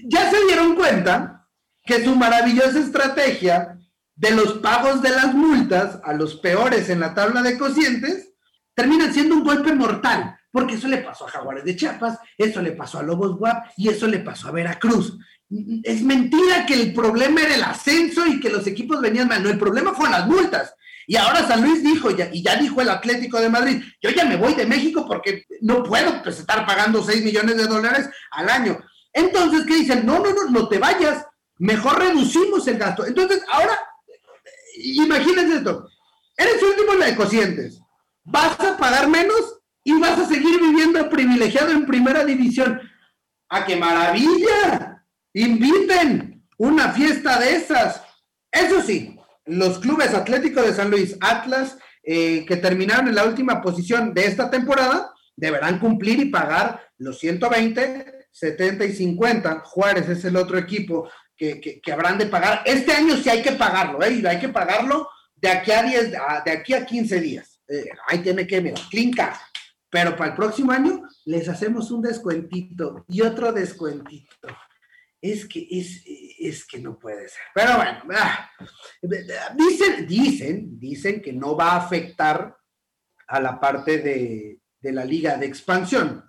Ya 0.06 0.30
se 0.30 0.38
dieron 0.46 0.76
cuenta 0.76 1.48
que 1.84 2.06
su 2.06 2.16
maravillosa 2.16 2.78
estrategia 2.78 3.80
de 4.16 4.32
los 4.32 4.60
pagos 4.60 5.02
de 5.02 5.10
las 5.10 5.34
multas 5.34 6.00
a 6.04 6.14
los 6.14 6.36
peores 6.36 6.92
en 6.92 7.00
la 7.00 7.16
tabla 7.16 7.42
de 7.42 7.58
cocientes 7.58 8.36
termina 8.76 9.12
siendo 9.12 9.34
un 9.34 9.44
golpe 9.44 9.74
mortal 9.74 10.38
porque 10.54 10.76
eso 10.76 10.88
le 10.88 11.00
pasó 11.00 11.26
a 11.26 11.32
Jaguares 11.32 11.66
de 11.66 11.76
Chiapas, 11.76 12.20
eso 12.38 12.62
le 12.62 12.74
pasó 12.74 13.00
a 13.00 13.04
Lobos 13.04 13.36
Guap 13.38 13.72
y 13.76 13.90
eso 13.90 14.06
le 14.08 14.20
pasó 14.20 14.50
a 14.50 14.52
Veracruz. 14.52 15.18
Es 15.82 16.04
mentira 16.04 16.64
que 16.68 16.76
el 16.76 16.94
problema 16.94 17.42
era 17.42 17.56
el 17.56 17.64
ascenso 17.64 18.28
y 18.28 18.40
que 18.40 18.52
los 18.52 18.68
equipos 18.68 19.02
venían 19.02 19.28
mal, 19.28 19.42
no, 19.42 19.50
el 19.50 19.58
problema 19.58 19.96
fueron 19.96 20.12
las 20.12 20.28
multas. 20.28 20.76
Y 21.08 21.16
ahora 21.16 21.48
San 21.48 21.64
Luis 21.64 21.84
dijo, 21.84 22.12
y 22.12 22.44
ya 22.44 22.56
dijo 22.56 22.82
el 22.82 22.90
Atlético 22.90 23.42
de 23.42 23.50
Madrid, 23.50 23.84
yo 24.00 24.12
ya 24.12 24.26
me 24.26 24.38
voy 24.38 24.54
de 24.54 24.68
México 24.68 25.06
porque 25.08 25.44
no 25.62 25.82
puedo 25.82 26.22
pues, 26.22 26.40
estar 26.40 26.68
pagando 26.68 27.04
6 27.04 27.24
millones 27.24 27.58
de 27.58 27.66
dólares 27.66 28.08
al 28.30 28.48
año. 28.48 28.80
Entonces, 29.12 29.66
¿qué 29.68 29.78
dicen? 29.78 30.06
No, 30.06 30.20
no, 30.20 30.32
no, 30.34 30.52
no 30.52 30.70
te 30.70 30.78
vayas, 30.78 31.26
mejor 31.58 31.98
reducimos 31.98 32.68
el 32.68 32.78
gasto. 32.78 33.08
Entonces, 33.08 33.42
ahora, 33.52 33.78
imagínense 34.78 35.58
esto, 35.58 35.90
eres 36.38 36.62
último 36.62 36.94
en 36.94 37.00
la 37.00 37.06
de 37.08 37.16
cocientes, 37.16 37.82
vas 38.24 38.60
a 38.60 38.78
pagar 38.78 39.08
menos 39.08 39.53
y 39.84 40.00
vas 40.00 40.20
a 40.20 40.26
seguir 40.26 40.60
viviendo 40.60 41.10
privilegiado 41.10 41.72
en 41.72 41.86
primera 41.86 42.24
división. 42.24 42.82
¡A 43.50 43.66
qué 43.66 43.76
maravilla! 43.76 45.06
Inviten 45.34 46.46
una 46.58 46.92
fiesta 46.92 47.40
de 47.40 47.56
esas. 47.56 48.02
Eso 48.52 48.82
sí, 48.82 49.18
los 49.46 49.80
clubes 49.80 50.14
Atlético 50.14 50.62
de 50.62 50.74
San 50.74 50.90
Luis, 50.90 51.18
Atlas, 51.20 51.78
eh, 52.04 52.46
que 52.46 52.58
terminaron 52.58 53.08
en 53.08 53.16
la 53.16 53.26
última 53.26 53.62
posición 53.62 54.14
de 54.14 54.26
esta 54.26 54.50
temporada, 54.50 55.14
deberán 55.36 55.80
cumplir 55.80 56.20
y 56.20 56.26
pagar 56.26 56.82
los 56.98 57.20
120, 57.20 58.28
70 58.32 58.86
y 58.86 58.94
50. 58.94 59.62
Juárez 59.66 60.10
es 60.10 60.24
el 60.26 60.36
otro 60.36 60.58
equipo 60.58 61.10
que, 61.36 61.82
habrán 61.92 62.18
de 62.18 62.28
pagar. 62.28 62.62
Este 62.66 62.94
año 62.94 63.18
sí 63.18 63.30
hay 63.30 63.42
que 63.42 63.54
pagarlo, 63.54 64.02
¿eh? 64.04 64.24
hay 64.28 64.40
que 64.40 64.50
pagarlo 64.50 65.10
de 65.36 65.50
aquí 65.50 65.72
a 65.72 65.84
10, 65.84 66.12
de 66.46 66.52
aquí 66.52 66.74
a 66.74 66.86
15 66.86 67.20
días. 67.20 67.60
Eh, 67.68 67.90
ahí 68.08 68.20
tiene 68.20 68.48
que, 68.48 68.62
mira, 68.62 68.80
clinca. 68.90 69.40
Pero 69.94 70.16
para 70.16 70.32
el 70.32 70.36
próximo 70.36 70.72
año 70.72 71.04
les 71.26 71.48
hacemos 71.48 71.92
un 71.92 72.02
descuentito 72.02 73.06
y 73.08 73.22
otro 73.22 73.54
descuentito. 73.54 74.48
Es 75.22 75.46
que, 75.46 75.68
es, 75.70 76.02
es 76.40 76.66
que 76.66 76.80
no 76.80 76.98
puede 76.98 77.30
ser. 77.30 77.44
Pero 77.54 77.78
bueno, 77.78 78.00
ah, 78.16 78.50
dicen, 79.56 80.08
dicen, 80.08 80.80
dicen 80.80 81.22
que 81.22 81.32
no 81.32 81.56
va 81.56 81.74
a 81.74 81.86
afectar 81.86 82.58
a 83.28 83.40
la 83.40 83.60
parte 83.60 84.00
de, 84.00 84.62
de 84.82 84.92
la 84.92 85.06
liga 85.06 85.38
de 85.38 85.46
expansión 85.46 86.26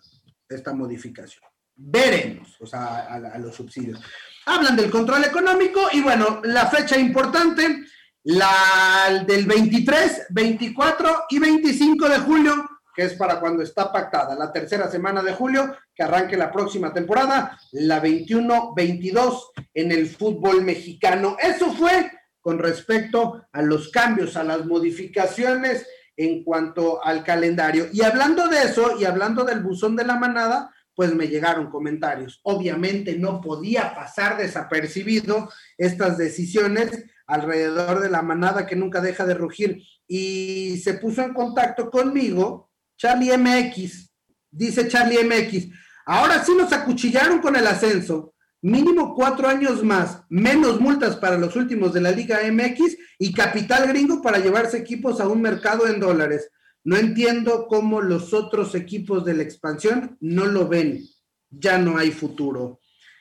esta 0.47 0.75
modificación. 0.75 1.43
Veremos, 1.75 2.61
o 2.61 2.67
sea, 2.67 2.85
a, 2.85 3.15
a, 3.15 3.39
los 3.39 3.55
subsidios. 3.55 3.99
Hablan 4.45 4.77
del 4.77 4.91
control 4.91 5.25
económico 5.25 5.89
y 5.91 6.03
bueno, 6.03 6.43
la 6.45 6.67
fecha 6.67 6.99
importante, 6.99 7.83
la 8.25 9.25
del 9.27 9.47
23, 9.47 10.27
24 10.29 11.25
y 11.31 11.39
25 11.39 12.09
de 12.11 12.19
julio 12.19 12.74
que 12.95 13.03
es 13.03 13.15
para 13.15 13.41
cuando 13.41 13.63
está 13.63 13.93
pactada 13.93 14.35
la 14.37 14.53
tercera 14.53 14.91
semana 14.91 15.23
de 15.23 15.33
julio, 15.33 15.77
que 15.95 16.03
arranque 16.03 16.37
la 16.37 16.53
próxima 16.53 16.93
temporada, 16.93 17.59
la 17.73 18.03
21-22 18.03 19.41
en 19.75 19.93
el 19.93 20.09
fútbol 20.09 20.63
mexicano. 20.63 21.37
Eso 21.41 21.73
fue 21.73 22.11
con 22.41 22.59
respecto 22.59 23.47
a 23.53 23.63
los 23.63 23.91
cambios, 23.91 24.37
a 24.37 24.45
las 24.45 24.67
modificaciones 24.67 25.87
en 26.17 26.45
cuanto 26.45 27.05
al 27.05 27.25
calendario. 27.25 27.89
Y 27.93 28.03
hablando 28.03 28.49
de 28.49 28.63
eso 28.63 28.99
y 28.99 29.05
hablando 29.05 29.45
del 29.45 29.61
buzón 29.61 29.97
de 29.97 30.05
la 30.05 30.17
manada, 30.17 30.71
pues 30.95 31.15
me 31.15 31.29
llegaron 31.29 31.71
comentarios. 31.71 32.41
Obviamente 32.45 33.17
no 33.19 33.41
podía 33.41 33.95
pasar 33.95 34.37
desapercibido 34.37 35.51
estas 35.77 36.19
decisiones 36.19 37.05
alrededor 37.27 38.01
de 38.01 38.11
la 38.11 38.23
manada 38.23 38.67
que 38.67 38.77
nunca 38.77 39.01
deja 39.01 39.25
de 39.25 39.35
rugir 39.35 39.83
y 40.07 40.79
se 40.85 40.95
puso 40.95 41.23
en 41.23 41.35
contacto 41.35 41.91
conmigo 41.91 42.71
Charlie 43.05 43.37
MX, 43.37 44.11
dice 44.51 44.89
Charlie 44.89 45.23
MX, 45.25 45.67
ahora 46.07 46.43
sí 46.43 46.53
nos 46.57 46.73
acuchillaron 46.73 47.39
con 47.41 47.55
el 47.55 47.67
ascenso, 47.67 48.33
mínimo 48.63 49.15
cuatro 49.15 49.47
años 49.47 49.85
más, 49.85 50.23
menos 50.31 50.81
multas 50.81 51.17
para 51.17 51.37
los 51.37 51.55
últimos 51.55 51.93
de 51.93 52.01
la 52.01 52.13
Liga 52.13 52.39
MX 52.51 52.97
y 53.19 53.35
capital 53.35 53.89
gringo 53.89 54.23
para 54.23 54.39
llevarse 54.39 54.79
equipos 54.79 55.21
a 55.21 55.29
un 55.29 55.43
mercado 55.43 55.87
en 55.87 56.01
dólares. 56.01 56.51
No 56.83 56.97
entiendo 56.97 57.67
cómo 57.69 58.01
los 58.01 58.33
otros 58.33 58.75
equipos 58.75 59.23
de 59.27 59.35
la 59.35 59.43
expansión 59.43 60.17
no 60.21 60.47
lo 60.47 60.67
ven. 60.67 61.05
Ya 61.51 61.77
no 61.77 61.99
hay 61.99 62.11
futuro. 62.11 62.81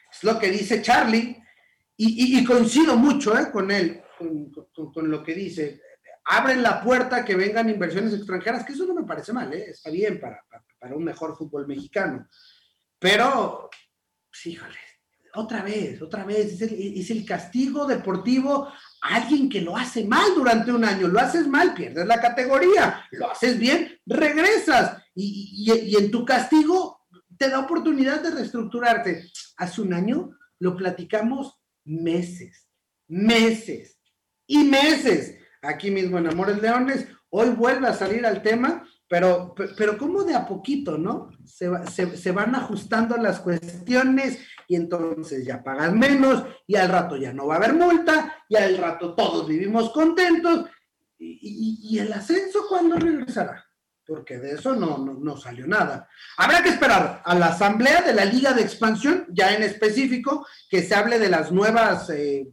Es 0.10 0.24
lo 0.24 0.40
que 0.40 0.50
dice 0.50 0.82
Charlie 0.82 1.44
y, 1.98 2.42
coincido 2.46 2.96
mucho 2.96 3.38
eh, 3.38 3.52
con 3.52 3.70
él, 3.70 4.02
con 4.18 5.12
lo 5.12 5.22
que 5.22 5.34
dice 5.34 5.82
abren 6.25 6.63
la 6.63 6.82
puerta 6.82 7.25
que 7.25 7.36
vengan 7.36 7.70
inversiones 7.70 8.13
extranjeras, 8.13 8.65
que 8.65 8.74
eso 8.74 8.86
no 8.86 8.94
me 8.94 9.03
parece 9.03 9.34
mal, 9.34 9.53
¿eh? 9.53 9.70
está 9.70 9.89
bien 9.89 10.20
para, 10.20 10.44
para, 10.80 10.96
un 10.96 11.03
mejor 11.03 11.36
fútbol 11.38 11.68
mexicano. 11.68 12.27
Pero, 13.00 13.70
pues, 14.30 14.46
híjole, 14.46 14.77
otra 15.36 15.62
vez, 15.63 16.01
otra 16.01 16.24
vez, 16.24 16.62
es 16.62 17.10
el, 17.10 17.25
castigo 17.25 17.86
deportivo 17.86 18.68
a 19.01 19.15
alguien 19.15 19.50
que 19.50 19.62
lo 19.62 19.75
hace 19.75 20.06
mal 20.06 20.36
durante 20.36 20.72
un 20.72 20.86
año. 20.86 21.08
Lo 21.08 21.20
haces 21.20 21.48
mal, 21.48 21.74
pierdes 21.74 22.06
la 22.06 22.22
categoría. 22.22 23.06
Lo 23.12 23.32
haces 23.32 23.58
bien, 23.58 24.00
regresas. 24.06 25.01
Y, 25.15 25.65
y 25.68 25.96
en 25.96 26.12
tu 26.12 26.24
castigo 26.24 27.08
te 27.38 27.50
da 27.50 27.60
oportunidad 27.60 28.22
de 28.22 28.32
reestructurarte. 28.32 29.25
Hace 29.58 29.82
un 29.82 29.94
año 29.94 30.38
lo 30.60 30.75
platicamos 30.75 31.60
meses, 31.84 32.70
meses 33.08 34.00
y 34.48 34.63
meses 34.63 35.43
aquí 35.63 35.91
mismo 35.91 36.17
en 36.17 36.27
Amores 36.27 36.62
Leones. 36.62 37.08
Hoy 37.29 37.50
vuelve 37.50 37.88
a 37.88 37.93
salir 37.93 38.25
al 38.25 38.41
tema, 38.41 38.88
pero, 39.08 39.55
pero 39.77 39.98
como 39.98 40.24
de 40.24 40.36
a 40.36 40.46
poquito, 40.46 40.98
¿no? 40.98 41.29
Se, 41.46 42.15
se, 42.17 42.32
van 42.32 42.55
ajustando 42.55 43.17
las 43.17 43.39
cuestiones 43.39 44.39
y 44.67 44.75
entonces 44.75 45.46
ya 45.46 45.63
pagan 45.63 45.98
menos 45.98 46.43
y 46.67 46.75
al 46.75 46.89
rato 46.89 47.15
ya 47.17 47.34
no 47.34 47.48
va 47.48 47.55
a 47.55 47.58
haber 47.58 47.74
multa 47.74 48.43
y 48.48 48.55
al 48.55 48.77
rato 48.77 49.15
todos 49.15 49.48
vivimos 49.48 49.91
contentos. 49.91 50.70
¿Y, 51.17 51.98
el 52.00 52.12
ascenso 52.12 52.65
cuándo 52.67 52.98
regresará? 52.98 53.65
Porque 54.05 54.38
de 54.38 54.53
eso 54.53 54.75
no, 54.75 54.98
no, 54.98 55.38
salió 55.38 55.65
nada. 55.65 56.10
Habrá 56.38 56.62
que 56.62 56.70
esperar 56.70 57.22
a 57.24 57.36
la 57.36 57.48
asamblea 57.48 58.01
de 58.01 58.13
la 58.13 58.25
Liga 58.25 58.51
de 58.51 58.63
Expansión, 58.63 59.25
ya 59.29 59.53
en 59.53 59.63
específico, 59.63 60.46
que 60.70 60.82
se 60.82 60.96
hable 60.96 61.20
de 61.20 61.29
las 61.29 61.51
nuevas 61.51 62.10
eh, 62.10 62.50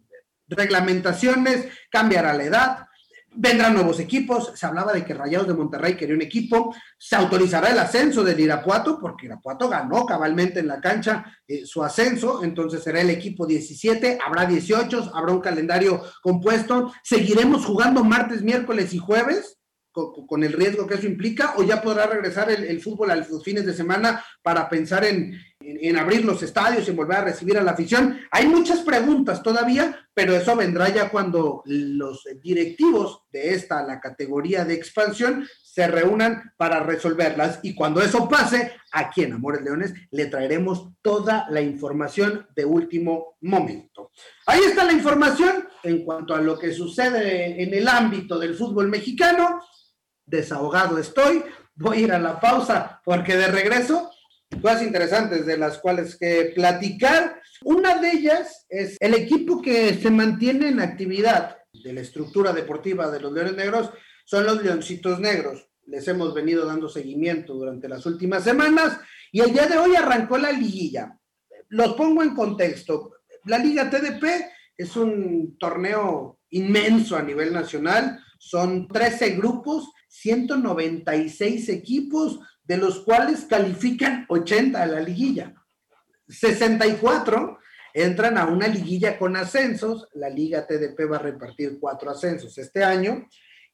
reglamentaciones, 0.46 1.66
cambiará 1.90 2.34
la 2.34 2.44
edad, 2.44 2.86
Vendrán 3.32 3.74
nuevos 3.74 4.00
equipos, 4.00 4.52
se 4.56 4.66
hablaba 4.66 4.92
de 4.92 5.04
que 5.04 5.14
Rayados 5.14 5.46
de 5.46 5.54
Monterrey 5.54 5.96
quería 5.96 6.16
un 6.16 6.22
equipo, 6.22 6.74
se 6.98 7.14
autorizará 7.14 7.70
el 7.70 7.78
ascenso 7.78 8.24
del 8.24 8.40
Irapuato, 8.40 8.98
porque 9.00 9.26
Irapuato 9.26 9.68
ganó 9.68 10.04
cabalmente 10.04 10.58
en 10.58 10.66
la 10.66 10.80
cancha 10.80 11.24
eh, 11.46 11.64
su 11.64 11.84
ascenso, 11.84 12.42
entonces 12.42 12.82
será 12.82 13.00
el 13.00 13.10
equipo 13.10 13.46
17, 13.46 14.18
habrá 14.26 14.46
18, 14.46 15.12
habrá 15.14 15.32
un 15.32 15.40
calendario 15.40 16.02
compuesto, 16.22 16.92
seguiremos 17.04 17.64
jugando 17.64 18.02
martes, 18.02 18.42
miércoles 18.42 18.92
y 18.94 18.98
jueves, 18.98 19.60
con, 19.92 20.44
el 20.44 20.52
riesgo 20.52 20.86
que 20.86 20.94
eso 20.94 21.06
implica, 21.06 21.54
o 21.56 21.62
ya 21.62 21.82
podrá 21.82 22.06
regresar 22.06 22.50
el, 22.50 22.80
fútbol 22.80 23.10
a 23.10 23.16
los 23.16 23.42
fines 23.42 23.66
de 23.66 23.74
semana 23.74 24.24
para 24.42 24.68
pensar 24.68 25.04
en, 25.04 25.38
en, 25.80 25.96
abrir 25.96 26.24
los 26.24 26.42
estadios 26.42 26.88
y 26.88 26.92
volver 26.92 27.18
a 27.18 27.24
recibir 27.24 27.58
a 27.58 27.62
la 27.62 27.72
afición. 27.72 28.20
Hay 28.30 28.46
muchas 28.46 28.80
preguntas 28.80 29.42
todavía, 29.42 29.98
pero 30.14 30.34
eso 30.34 30.56
vendrá 30.56 30.88
ya 30.88 31.10
cuando 31.10 31.62
los 31.66 32.24
directivos 32.42 33.22
de 33.32 33.54
esta, 33.54 33.82
la 33.82 34.00
categoría 34.00 34.64
de 34.64 34.74
expansión, 34.74 35.46
se 35.62 35.86
reúnan 35.86 36.52
para 36.56 36.80
resolverlas. 36.80 37.60
Y 37.62 37.74
cuando 37.74 38.02
eso 38.02 38.28
pase, 38.28 38.72
aquí 38.92 39.22
en 39.22 39.34
Amores 39.34 39.62
Leones 39.62 39.94
le 40.10 40.26
traeremos 40.26 40.88
toda 41.00 41.46
la 41.48 41.60
información 41.60 42.46
de 42.54 42.64
último 42.64 43.36
momento. 43.42 44.10
Ahí 44.46 44.60
está 44.64 44.84
la 44.84 44.92
información 44.92 45.68
en 45.82 46.04
cuanto 46.04 46.34
a 46.34 46.40
lo 46.40 46.58
que 46.58 46.72
sucede 46.72 47.62
en 47.62 47.72
el 47.72 47.86
ámbito 47.86 48.38
del 48.38 48.56
fútbol 48.56 48.88
mexicano. 48.88 49.60
Desahogado 50.26 50.98
estoy. 50.98 51.44
Voy 51.74 51.98
a 51.98 52.00
ir 52.00 52.12
a 52.12 52.18
la 52.18 52.40
pausa 52.40 53.00
porque 53.04 53.36
de 53.36 53.46
regreso 53.46 54.09
cosas 54.60 54.82
interesantes 54.82 55.46
de 55.46 55.56
las 55.56 55.78
cuales 55.78 56.16
que 56.16 56.52
platicar. 56.54 57.40
Una 57.62 57.98
de 57.98 58.10
ellas 58.10 58.66
es 58.68 58.96
el 59.00 59.14
equipo 59.14 59.62
que 59.62 59.94
se 59.94 60.10
mantiene 60.10 60.68
en 60.68 60.80
actividad 60.80 61.58
de 61.72 61.92
la 61.92 62.00
estructura 62.00 62.52
deportiva 62.52 63.10
de 63.10 63.20
los 63.20 63.32
Leones 63.32 63.54
Negros, 63.54 63.90
son 64.24 64.44
los 64.44 64.62
Leoncitos 64.62 65.20
Negros. 65.20 65.68
Les 65.86 66.06
hemos 66.08 66.34
venido 66.34 66.66
dando 66.66 66.88
seguimiento 66.88 67.54
durante 67.54 67.88
las 67.88 68.06
últimas 68.06 68.44
semanas 68.44 69.00
Y 69.32 69.40
el 69.40 69.52
día 69.52 69.66
de 69.66 69.78
hoy 69.78 69.96
arrancó 69.96 70.38
la 70.38 70.52
liguilla. 70.52 71.18
Los 71.68 71.94
pongo 71.94 72.22
en 72.22 72.34
contexto. 72.34 73.12
La 73.44 73.58
Liga 73.58 73.88
TDP 73.88 74.24
es 74.76 74.96
un 74.96 75.56
torneo 75.58 76.38
inmenso 76.50 77.16
a 77.16 77.22
nivel 77.22 77.52
nacional. 77.52 78.20
Son 78.38 78.88
13 78.88 79.30
grupos, 79.30 79.90
196 80.08 81.68
equipos, 81.68 82.40
de 82.70 82.76
los 82.76 83.00
cuales 83.00 83.46
califican 83.46 84.26
80 84.28 84.80
a 84.80 84.86
la 84.86 85.00
liguilla. 85.00 85.52
64 86.28 87.58
entran 87.92 88.38
a 88.38 88.46
una 88.46 88.68
liguilla 88.68 89.18
con 89.18 89.36
ascensos. 89.36 90.06
La 90.14 90.28
Liga 90.28 90.68
TDP 90.68 91.10
va 91.10 91.16
a 91.16 91.18
repartir 91.30 91.78
cuatro 91.80 92.12
ascensos 92.12 92.56
este 92.58 92.84
año. 92.84 93.26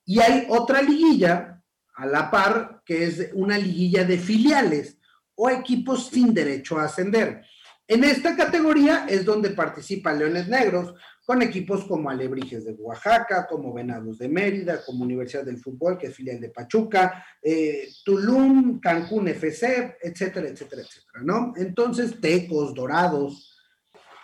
Y 0.06 0.20
hay 0.20 0.46
otra 0.48 0.80
liguilla 0.80 1.62
a 1.94 2.06
la 2.06 2.30
par, 2.30 2.80
que 2.86 3.04
es 3.04 3.28
una 3.34 3.58
liguilla 3.58 4.04
de 4.04 4.16
filiales 4.16 4.96
o 5.34 5.50
equipos 5.50 6.06
sin 6.06 6.32
derecho 6.32 6.78
a 6.78 6.84
ascender. 6.84 7.44
En 7.86 8.02
esta 8.02 8.34
categoría 8.34 9.04
es 9.10 9.26
donde 9.26 9.50
participan 9.50 10.18
Leones 10.18 10.48
Negros, 10.48 10.94
con 11.26 11.42
equipos 11.42 11.84
como 11.84 12.08
Alebrijes 12.08 12.64
de 12.64 12.72
Oaxaca, 12.74 13.48
como 13.48 13.74
Venados 13.74 14.18
de 14.18 14.28
Mérida, 14.28 14.84
como 14.86 15.02
Universidad 15.02 15.44
del 15.44 15.58
Fútbol, 15.58 15.98
que 15.98 16.06
es 16.06 16.14
filial 16.14 16.40
de 16.40 16.50
Pachuca, 16.50 17.26
eh, 17.42 17.88
Tulum, 18.04 18.78
Cancún 18.78 19.26
FC, 19.26 19.96
etcétera, 20.00 20.48
etcétera, 20.48 20.82
etcétera, 20.82 21.24
¿no? 21.24 21.52
Entonces, 21.56 22.20
Tecos, 22.20 22.72
Dorados. 22.74 23.58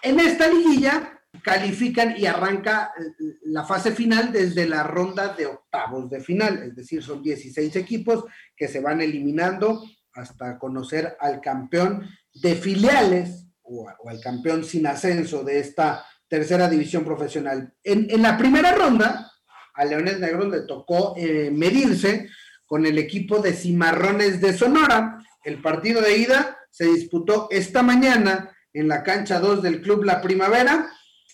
En 0.00 0.20
esta 0.20 0.46
liguilla 0.46 1.20
califican 1.42 2.14
y 2.16 2.26
arranca 2.26 2.92
eh, 2.96 3.34
la 3.46 3.64
fase 3.64 3.90
final 3.90 4.30
desde 4.30 4.68
la 4.68 4.84
ronda 4.84 5.34
de 5.34 5.46
octavos 5.46 6.08
de 6.08 6.20
final, 6.20 6.62
es 6.62 6.76
decir, 6.76 7.02
son 7.02 7.20
16 7.20 7.74
equipos 7.74 8.24
que 8.56 8.68
se 8.68 8.78
van 8.78 9.00
eliminando 9.00 9.82
hasta 10.14 10.56
conocer 10.56 11.16
al 11.18 11.40
campeón 11.40 12.08
de 12.32 12.54
filiales 12.54 13.48
o, 13.62 13.88
al 13.88 14.20
campeón 14.20 14.62
sin 14.62 14.86
ascenso 14.86 15.42
de 15.42 15.58
esta 15.58 16.04
tercera 16.32 16.66
división 16.66 17.04
profesional. 17.04 17.74
En, 17.84 18.22
la 18.22 18.38
primera 18.38 18.72
ronda, 18.72 19.30
a 19.74 19.84
Leones 19.84 20.18
Negros 20.18 20.48
le 20.48 20.62
tocó 20.62 21.12
eh, 21.14 21.50
medirse 21.52 22.30
con 22.64 22.86
el 22.86 22.96
equipo 22.96 23.40
de 23.40 23.52
Cimarrones 23.52 24.40
de 24.40 24.54
Sonora. 24.54 25.22
El 25.44 25.60
partido 25.60 26.00
de 26.00 26.16
ida 26.16 26.56
se 26.70 26.86
disputó 26.86 27.48
esta 27.50 27.82
mañana 27.82 28.50
en 28.72 28.88
la 28.88 29.02
cancha 29.02 29.40
2 29.40 29.60
del 29.60 29.82
Club 29.82 30.04
La 30.04 30.22
Primavera 30.22 30.88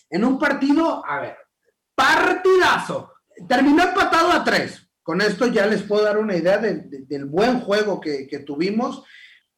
en 0.09 0.25
un 0.25 0.37
partido, 0.37 1.01
a 1.07 1.21
ver, 1.21 1.37
partidazo. 1.95 3.13
Terminó 3.47 3.83
empatado 3.83 4.33
a 4.33 4.43
tres. 4.43 4.85
Con 5.01 5.21
esto 5.21 5.47
ya 5.47 5.65
les 5.65 5.83
puedo 5.83 6.03
dar 6.03 6.17
una 6.17 6.35
idea 6.35 6.57
del 6.57 7.25
buen 7.25 7.61
juego 7.61 8.01
que, 8.01 8.43
tuvimos. 8.45 9.05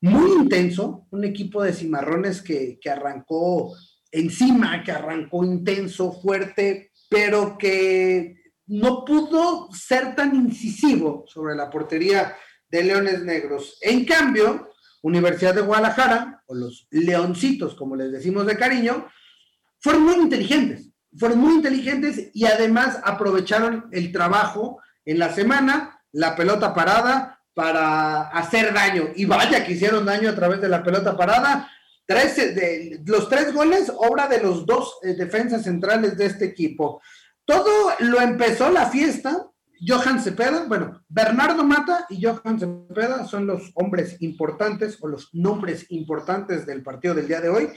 Muy 0.01 0.33
intenso, 0.33 1.07
un 1.09 1.23
equipo 1.23 1.63
de 1.63 1.73
cimarrones 1.73 2.43
que 2.43 2.77
arrancó 2.87 3.73
encima, 4.11 4.83
que 4.83 4.91
arrancó 4.91 5.43
intenso, 5.43 6.11
fuerte, 6.11 6.91
pero 7.09 7.57
que 7.57 8.35
no 8.67 9.03
pudo 9.05 9.69
ser 9.71 10.15
tan 10.15 10.35
incisivo 10.35 11.25
sobre 11.27 11.55
la 11.55 11.69
portería 11.69 12.35
de 12.69 12.83
Leones 12.83 13.23
Negros. 13.23 13.77
En 13.81 14.05
cambio, 14.05 14.69
Universidad 15.01 15.55
de 15.55 15.61
Guadalajara, 15.61 16.43
o 16.45 16.55
los 16.55 16.87
Leoncitos, 16.91 17.75
como 17.75 17.95
les 17.95 18.11
decimos 18.11 18.45
de 18.45 18.57
cariño, 18.57 19.07
fueron 19.79 20.03
muy 20.03 20.15
inteligentes, 20.15 20.91
fueron 21.17 21.39
muy 21.39 21.55
inteligentes 21.55 22.29
y 22.33 22.45
además 22.45 22.99
aprovecharon 23.03 23.89
el 23.91 24.11
trabajo 24.11 24.79
en 25.05 25.19
la 25.19 25.33
semana, 25.33 25.99
la 26.11 26.35
pelota 26.35 26.73
parada 26.73 27.39
para 27.53 28.29
hacer 28.29 28.73
daño. 28.73 29.09
Y 29.15 29.25
vaya 29.25 29.65
que 29.65 29.73
hicieron 29.73 30.05
daño 30.05 30.29
a 30.29 30.35
través 30.35 30.61
de 30.61 30.69
la 30.69 30.83
pelota 30.83 31.17
parada. 31.17 31.69
Tres, 32.05 32.35
de, 32.35 33.01
los 33.05 33.29
tres 33.29 33.53
goles, 33.53 33.91
obra 33.95 34.27
de 34.27 34.41
los 34.41 34.65
dos 34.65 34.97
eh, 35.03 35.13
defensas 35.13 35.63
centrales 35.63 36.17
de 36.17 36.25
este 36.25 36.45
equipo. 36.45 37.01
Todo 37.45 37.93
lo 37.99 38.19
empezó 38.21 38.69
la 38.69 38.87
fiesta. 38.87 39.47
Johan 39.85 40.21
Cepeda, 40.21 40.65
bueno, 40.67 41.03
Bernardo 41.09 41.63
Mata 41.63 42.05
y 42.09 42.23
Johan 42.23 42.59
Cepeda 42.59 43.25
son 43.25 43.47
los 43.47 43.71
hombres 43.75 44.21
importantes 44.21 44.97
o 45.01 45.07
los 45.07 45.29
nombres 45.33 45.87
importantes 45.89 46.67
del 46.67 46.83
partido 46.83 47.15
del 47.15 47.27
día 47.27 47.41
de 47.41 47.49
hoy. 47.49 47.69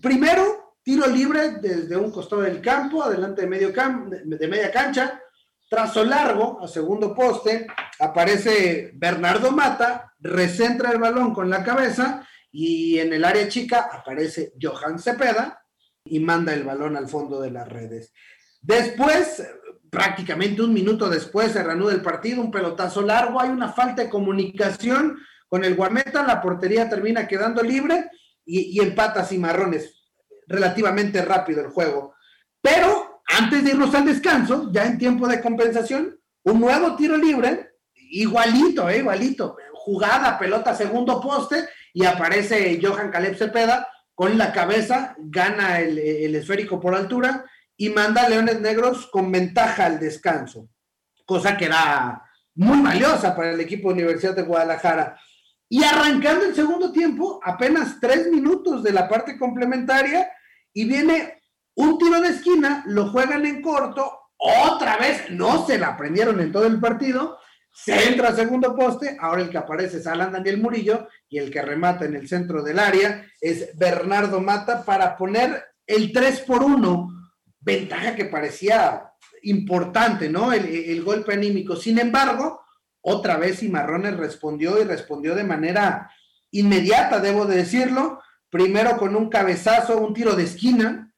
Primero, 0.00 0.70
Tiro 0.82 1.06
libre 1.06 1.50
desde 1.60 1.96
un 1.96 2.10
costado 2.10 2.42
del 2.42 2.60
campo, 2.60 3.02
adelante 3.02 3.42
de, 3.42 3.46
medio 3.46 3.70
de 3.70 4.48
media 4.48 4.70
cancha. 4.72 5.20
Trazo 5.68 6.04
largo 6.04 6.58
a 6.62 6.66
segundo 6.66 7.14
poste. 7.14 7.66
Aparece 7.98 8.92
Bernardo 8.94 9.52
Mata, 9.52 10.14
recentra 10.18 10.90
el 10.90 10.98
balón 10.98 11.34
con 11.34 11.50
la 11.50 11.62
cabeza 11.62 12.26
y 12.50 12.98
en 12.98 13.12
el 13.12 13.24
área 13.24 13.48
chica 13.48 13.88
aparece 13.92 14.52
Johan 14.60 14.98
Cepeda 14.98 15.64
y 16.04 16.20
manda 16.20 16.52
el 16.52 16.64
balón 16.64 16.96
al 16.96 17.08
fondo 17.08 17.40
de 17.40 17.50
las 17.50 17.68
redes. 17.68 18.12
Después, 18.60 19.46
prácticamente 19.90 20.62
un 20.62 20.72
minuto 20.72 21.08
después, 21.08 21.52
se 21.52 21.62
reanuda 21.62 21.92
el 21.92 22.02
partido, 22.02 22.40
un 22.40 22.50
pelotazo 22.50 23.02
largo, 23.02 23.40
hay 23.40 23.50
una 23.50 23.72
falta 23.72 24.02
de 24.02 24.10
comunicación 24.10 25.18
con 25.48 25.64
el 25.64 25.74
Guameta, 25.74 26.22
la 26.24 26.40
portería 26.40 26.88
termina 26.88 27.26
quedando 27.26 27.62
libre 27.62 28.08
y, 28.44 28.78
y 28.78 28.80
empata 28.80 29.24
Cimarrones 29.24 29.94
relativamente 30.46 31.24
rápido 31.24 31.60
el 31.60 31.68
juego. 31.68 32.14
Pero 32.60 33.22
antes 33.26 33.64
de 33.64 33.70
irnos 33.70 33.94
al 33.94 34.06
descanso, 34.06 34.70
ya 34.72 34.84
en 34.84 34.98
tiempo 34.98 35.26
de 35.28 35.40
compensación, 35.40 36.18
un 36.42 36.60
nuevo 36.60 36.96
tiro 36.96 37.16
libre, 37.16 37.74
igualito, 37.94 38.88
eh, 38.88 38.98
igualito, 38.98 39.56
jugada, 39.72 40.38
pelota, 40.38 40.74
segundo 40.74 41.20
poste, 41.20 41.68
y 41.92 42.04
aparece 42.04 42.78
Johan 42.82 43.10
Caleb 43.10 43.36
Cepeda 43.36 43.88
con 44.14 44.36
la 44.36 44.52
cabeza, 44.52 45.14
gana 45.18 45.80
el, 45.80 45.98
el 45.98 46.34
esférico 46.34 46.78
por 46.78 46.94
altura 46.94 47.44
y 47.76 47.88
manda 47.90 48.22
a 48.22 48.28
Leones 48.28 48.60
Negros 48.60 49.06
con 49.06 49.32
ventaja 49.32 49.86
al 49.86 49.98
descanso, 49.98 50.68
cosa 51.24 51.56
que 51.56 51.64
era 51.66 52.22
muy 52.54 52.82
valiosa 52.82 53.34
para 53.34 53.52
el 53.52 53.60
equipo 53.60 53.88
de 53.88 53.94
Universidad 53.94 54.36
de 54.36 54.42
Guadalajara. 54.42 55.18
Y 55.68 55.82
arrancando 55.84 56.44
el 56.44 56.54
segundo 56.54 56.92
tiempo, 56.92 57.40
apenas 57.42 57.98
tres 58.00 58.26
minutos 58.26 58.82
de 58.82 58.92
la 58.92 59.08
parte 59.08 59.38
complementaria, 59.38 60.30
y 60.72 60.84
viene 60.84 61.40
un 61.76 61.96
tiro 61.96 62.20
de 62.20 62.28
esquina, 62.28 62.82
lo 62.86 63.10
juegan 63.10 63.46
en 63.46 63.62
corto, 63.62 64.20
otra 64.36 64.96
vez 64.96 65.30
no 65.30 65.66
se 65.66 65.78
la 65.78 65.88
aprendieron 65.88 66.40
en 66.40 66.52
todo 66.52 66.66
el 66.66 66.80
partido, 66.80 67.38
se 67.72 68.08
entra 68.08 68.28
a 68.28 68.36
segundo 68.36 68.74
poste, 68.74 69.16
ahora 69.20 69.42
el 69.42 69.50
que 69.50 69.58
aparece 69.58 69.98
es 69.98 70.06
Alan 70.06 70.32
Daniel 70.32 70.58
Murillo 70.58 71.08
y 71.28 71.38
el 71.38 71.50
que 71.50 71.62
remata 71.62 72.04
en 72.04 72.14
el 72.14 72.28
centro 72.28 72.62
del 72.62 72.78
área 72.78 73.24
es 73.40 73.76
Bernardo 73.78 74.40
Mata 74.40 74.84
para 74.84 75.16
poner 75.16 75.64
el 75.86 76.12
3 76.12 76.40
por 76.40 76.62
1, 76.62 77.08
ventaja 77.60 78.14
que 78.14 78.26
parecía 78.26 79.12
importante, 79.42 80.28
¿no? 80.28 80.52
El, 80.52 80.66
el 80.66 81.02
golpe 81.02 81.32
anímico. 81.32 81.76
Sin 81.76 81.98
embargo, 81.98 82.60
otra 83.00 83.38
vez 83.38 83.60
Cimarrones 83.60 84.16
respondió 84.16 84.80
y 84.80 84.84
respondió 84.84 85.34
de 85.34 85.44
manera 85.44 86.10
inmediata, 86.50 87.20
debo 87.20 87.46
de 87.46 87.56
decirlo, 87.56 88.20
primero 88.50 88.98
con 88.98 89.16
un 89.16 89.30
cabezazo, 89.30 89.98
un 89.98 90.12
tiro 90.12 90.34
de 90.34 90.44
esquina, 90.44 91.12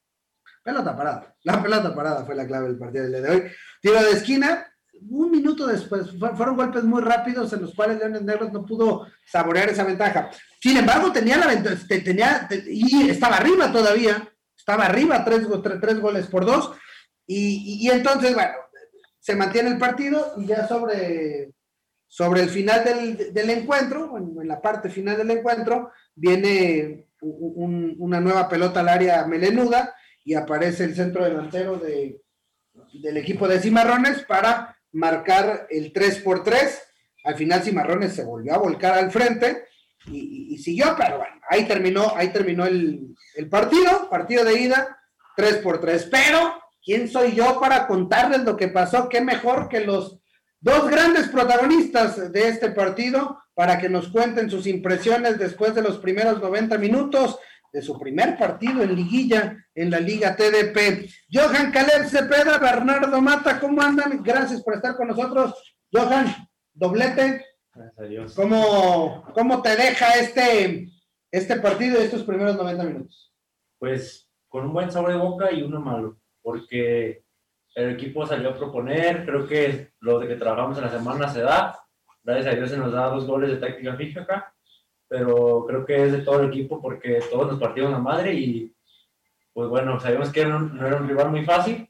pelota 0.63 0.97
parada, 0.97 1.35
la 1.43 1.63
pelota 1.63 1.95
parada 1.95 2.25
fue 2.25 2.35
la 2.35 2.47
clave 2.47 2.69
del 2.69 2.79
partido 2.79 3.05
del 3.05 3.13
día 3.13 3.23
de 3.23 3.31
hoy, 3.31 3.51
tiro 3.81 4.03
de 4.03 4.13
esquina, 4.13 4.72
un 5.09 5.31
minuto 5.31 5.67
después, 5.67 6.11
fueron 6.19 6.57
golpes 6.57 6.85
muy 6.85 7.03
rápidos 7.03 7.53
en 7.53 7.63
los 7.63 7.75
cuales 7.75 7.99
Leones 7.99 8.23
Negros 8.23 8.53
no 8.53 8.65
pudo 8.65 9.07
saborear 9.25 9.69
esa 9.69 9.85
ventaja. 9.85 10.31
Sin 10.61 10.77
embargo, 10.77 11.13
tenía 11.13 11.37
la 11.39 11.47
ventaja, 11.47 11.77
tenía, 11.89 12.49
y 12.67 13.11
estaba 13.11 13.37
arriba 13.37 13.73
todavía, 13.73 14.29
estaba 14.57 14.87
arriba, 14.87 15.25
tres, 15.25 15.47
tres, 15.81 16.01
goles 16.01 16.27
por 16.27 16.45
dos, 16.45 16.73
y, 17.27 17.89
entonces, 17.91 18.35
bueno, 18.35 18.53
se 19.19 19.37
mantiene 19.37 19.71
el 19.71 19.79
partido 19.79 20.35
y 20.37 20.47
ya 20.47 20.67
sobre, 20.67 21.53
sobre 22.07 22.43
el 22.43 22.51
final 22.51 22.85
del, 22.85 23.33
del 23.33 23.51
encuentro, 23.51 24.17
en 24.19 24.49
la 24.49 24.61
parte 24.61 24.91
final 24.91 25.17
del 25.17 25.31
encuentro, 25.31 25.93
viene 26.15 27.07
una 27.21 28.21
nueva 28.21 28.49
pelota 28.49 28.81
al 28.81 28.89
área 28.89 29.25
melenuda 29.27 29.95
y 30.25 30.35
aparece 30.35 30.85
el 30.85 30.95
centro 30.95 31.25
delantero 31.25 31.77
de, 31.79 32.21
del 32.93 33.17
equipo 33.17 33.49
de 33.49 33.61
Cimarrones 33.61 34.25
para 34.25 34.72
marcar 34.93 35.67
el 35.71 35.93
3 35.93 36.19
por 36.19 36.43
3. 36.43 36.83
Al 37.25 37.35
final 37.35 37.63
Cimarrones 37.63 38.15
se 38.15 38.25
volvió 38.25 38.55
a 38.55 38.59
volcar 38.59 38.95
al 38.95 39.11
frente 39.11 39.65
y, 40.07 40.59
siguió, 40.59 40.95
pero 40.97 41.19
bueno, 41.19 41.41
ahí 41.49 41.67
terminó, 41.67 42.13
ahí 42.17 42.29
terminó 42.29 42.67
el, 42.67 43.15
el, 43.37 43.49
partido, 43.49 44.11
partido 44.11 44.45
de 44.45 44.61
ida, 44.61 44.99
3 45.37 45.59
por 45.59 45.81
3. 45.81 46.09
Pero, 46.11 46.55
¿quién 46.85 47.09
soy 47.09 47.35
yo 47.35 47.61
para 47.61 47.87
contarles 47.87 48.43
lo 48.43 48.57
que 48.57 48.69
pasó? 48.69 49.09
Qué 49.09 49.21
mejor 49.21 49.69
que 49.69 49.81
los 49.81 50.21
dos 50.61 50.89
grandes 50.89 51.29
protagonistas 51.29 52.33
de 52.33 52.49
este 52.49 52.71
partido 52.71 53.39
para 53.55 53.79
que 53.79 53.89
nos 53.89 54.09
cuenten 54.09 54.51
sus 54.51 54.67
impresiones 54.67 55.39
después 55.39 55.75
de 55.75 55.83
los 55.83 55.99
primeros 55.99 56.41
90 56.41 56.79
minutos 56.79 57.39
de 57.73 57.83
su 57.83 57.99
primer 57.99 58.37
partido 58.37 58.83
en 58.83 58.95
liguilla 58.95 59.57
en 59.75 59.91
la 59.91 59.99
Liga 59.99 60.37
TDP. 60.37 61.09
Johan 61.33 61.73
Caleb 61.73 62.07
Cepeda, 62.07 62.59
Bernardo 62.59 63.21
Mata, 63.21 63.59
¿cómo 63.59 63.81
andan? 63.81 64.23
Gracias 64.23 64.63
por 64.63 64.75
estar 64.75 64.97
con 64.97 65.09
nosotros. 65.09 65.77
Johan, 65.91 66.27
doblete, 66.75 67.45
Gracias 67.75 67.99
a 67.99 68.03
Dios. 68.03 68.35
¿Cómo, 68.35 69.25
cómo 69.33 69.63
te 69.63 69.75
deja 69.77 70.15
este, 70.17 70.89
este 71.31 71.57
partido 71.57 71.99
y 71.99 72.05
estos 72.05 72.23
primeros 72.23 72.57
90 72.57 72.85
minutos? 72.85 73.33
Pues 73.79 74.31
con 74.49 74.67
un 74.67 74.75
buen 74.75 74.91
sabor 74.91 75.11
de 75.11 75.17
boca 75.17 75.51
y 75.51 75.63
uno 75.63 75.81
malo, 75.81 76.19
porque 76.43 77.25
el 77.75 77.91
equipo 77.93 78.27
salió 78.27 78.51
a 78.51 78.57
proponer, 78.57 79.25
creo 79.25 79.47
que 79.47 79.93
lo 80.01 80.19
de 80.19 80.29
que 80.29 80.37
trabajamos 80.37 80.77
en 80.77 80.85
la 80.85 80.91
semana 80.91 81.29
se 81.29 81.41
da, 81.41 81.79
gracias 82.23 82.53
a 82.53 82.57
Dios 82.57 82.71
se 82.71 82.77
nos 82.77 82.93
da 82.93 83.07
dos 83.07 83.27
goles 83.27 83.51
de 83.51 83.57
táctica 83.57 83.97
fija 83.97 84.21
acá, 84.21 84.55
pero 85.13 85.67
creo 85.69 85.85
que 85.85 86.07
es 86.07 86.13
de 86.13 86.19
todo 86.23 86.41
el 86.41 86.49
equipo 86.49 86.81
porque 86.81 87.21
todos 87.31 87.47
nos 87.53 87.61
partieron 87.61 87.93
la 87.93 87.99
madre 87.99 88.33
y 88.33 88.75
pues 89.53 89.69
bueno, 89.69 90.01
sabíamos 90.01 90.31
que 90.33 90.47
no, 90.47 90.59
no 90.61 90.87
era 90.87 90.97
un 90.97 91.07
rival 91.07 91.31
muy 91.31 91.45
fácil 91.45 91.87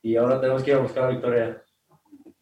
y 0.00 0.14
ahora 0.14 0.40
tenemos 0.40 0.62
que 0.62 0.70
ir 0.70 0.76
a 0.76 0.80
buscar 0.80 1.02
la 1.04 1.10
victoria. 1.10 1.62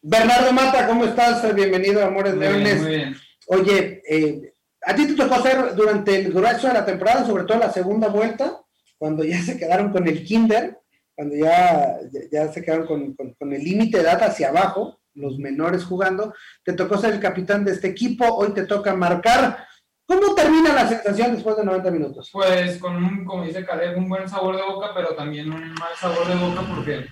Bernardo 0.03 0.53
Mata, 0.53 0.85
¿cómo 0.87 1.05
estás? 1.05 1.55
Bienvenido 1.55 2.01
a 2.03 2.05
Amores 2.07 2.35
Muy 2.35 2.45
bien, 2.47 2.53
Leones. 2.63 2.81
muy 2.83 2.89
bien. 2.95 3.15
Oye, 3.47 4.03
eh, 4.07 4.53
a 4.83 4.93
ti 4.93 5.07
te 5.07 5.15
tocó 5.15 5.33
hacer 5.35 5.73
durante 5.75 6.15
el 6.17 6.31
grueso 6.31 6.67
de 6.67 6.73
la 6.75 6.85
temporada, 6.85 7.25
sobre 7.25 7.45
todo 7.45 7.57
la 7.57 7.71
segunda 7.71 8.07
vuelta, 8.09 8.61
cuando 8.99 9.23
ya 9.23 9.41
se 9.41 9.57
quedaron 9.57 9.91
con 9.91 10.07
el 10.07 10.23
kinder, 10.23 10.77
cuando 11.15 11.35
ya, 11.35 11.97
ya, 12.11 12.19
ya 12.31 12.53
se 12.53 12.61
quedaron 12.61 12.85
con, 12.85 13.15
con- 13.15 13.33
con 13.33 13.51
el 13.53 13.63
límite 13.63 13.97
de 13.97 14.03
edad 14.03 14.21
hacia 14.21 14.49
abajo, 14.49 14.99
los 15.15 15.39
menores 15.39 15.83
jugando, 15.85 16.35
te 16.63 16.73
tocó 16.73 16.99
ser 16.99 17.13
el 17.15 17.19
capitán 17.19 17.65
de 17.65 17.71
este 17.71 17.87
equipo, 17.87 18.25
hoy 18.35 18.51
te 18.53 18.65
toca 18.67 18.93
marcar. 18.93 19.65
¿Cómo 20.07 20.35
termina 20.35 20.73
la 20.73 20.87
sensación 20.87 21.33
después 21.33 21.57
de 21.57 21.65
90 21.65 21.91
minutos? 21.91 22.29
Pues 22.31 22.77
con 22.77 22.95
un, 22.95 23.25
como 23.25 23.43
dice 23.43 23.65
Caleb, 23.65 23.97
un 23.97 24.07
buen 24.07 24.29
sabor 24.29 24.55
de 24.55 24.61
boca, 24.61 24.91
pero 24.93 25.15
también 25.15 25.51
un 25.51 25.73
mal 25.73 25.95
sabor 25.99 26.27
de 26.27 26.35
boca 26.35 26.61
porque 26.73 27.07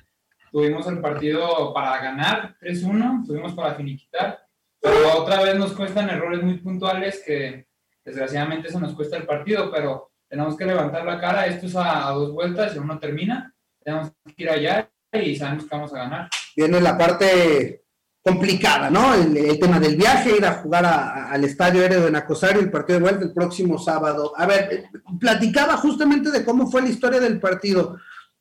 tuvimos 0.51 0.86
el 0.88 1.01
partido 1.01 1.73
para 1.73 1.97
ganar 1.99 2.56
3-1, 2.62 3.25
tuvimos 3.25 3.53
para 3.53 3.73
finiquitar, 3.73 4.45
pero 4.79 5.17
otra 5.17 5.41
vez 5.41 5.56
nos 5.56 5.73
cuestan 5.73 6.10
errores 6.10 6.43
muy 6.43 6.58
puntuales 6.60 7.23
que 7.25 7.65
desgraciadamente 8.06 8.67
eso 8.67 8.79
nos 8.79 8.93
cuesta 8.93 9.17
el 9.17 9.25
partido, 9.25 9.71
pero 9.71 10.12
tenemos 10.29 10.56
que 10.56 10.65
levantar 10.65 11.03
la 11.03 11.19
cara, 11.19 11.47
esto 11.47 11.65
es 11.65 11.75
a, 11.75 12.08
a 12.08 12.12
dos 12.12 12.32
vueltas 12.32 12.75
y 12.75 12.77
aún 12.77 12.88
no 12.88 12.99
termina, 12.99 13.56
tenemos 13.84 14.12
que 14.36 14.43
ir 14.43 14.49
allá 14.51 14.89
y 15.12 15.36
sabemos 15.36 15.63
que 15.63 15.75
vamos 15.75 15.93
a 15.93 15.97
ganar. 15.97 16.29
Viene 16.56 16.79
la 16.79 16.95
parte 16.95 17.82
complicada, 18.23 18.89
¿no? 18.89 19.13
El, 19.13 19.59
tema 19.59 19.79
del 19.79 19.97
viaje, 19.97 20.38
ir 20.38 20.45
a 20.45 20.53
jugar 20.53 20.86
al 20.86 21.43
estadio 21.43 21.83
Héroe 21.83 22.05
de 22.05 22.12
Nacosario, 22.12 22.62
el 22.62 22.71
partido 22.71 22.99
de 22.99 23.03
vuelta 23.03 23.25
el 23.25 23.33
próximo 23.33 23.77
sábado. 23.77 24.33
A 24.38 24.45
ver, 24.45 24.69
eh, 24.71 24.83
platicaba 25.19 25.75
justamente 25.75 26.31
de 26.31 26.45
cómo 26.45 26.71
fue 26.71 26.81
la 26.81 26.89
historia 26.89 27.19
del 27.19 27.41
partido. 27.41 27.97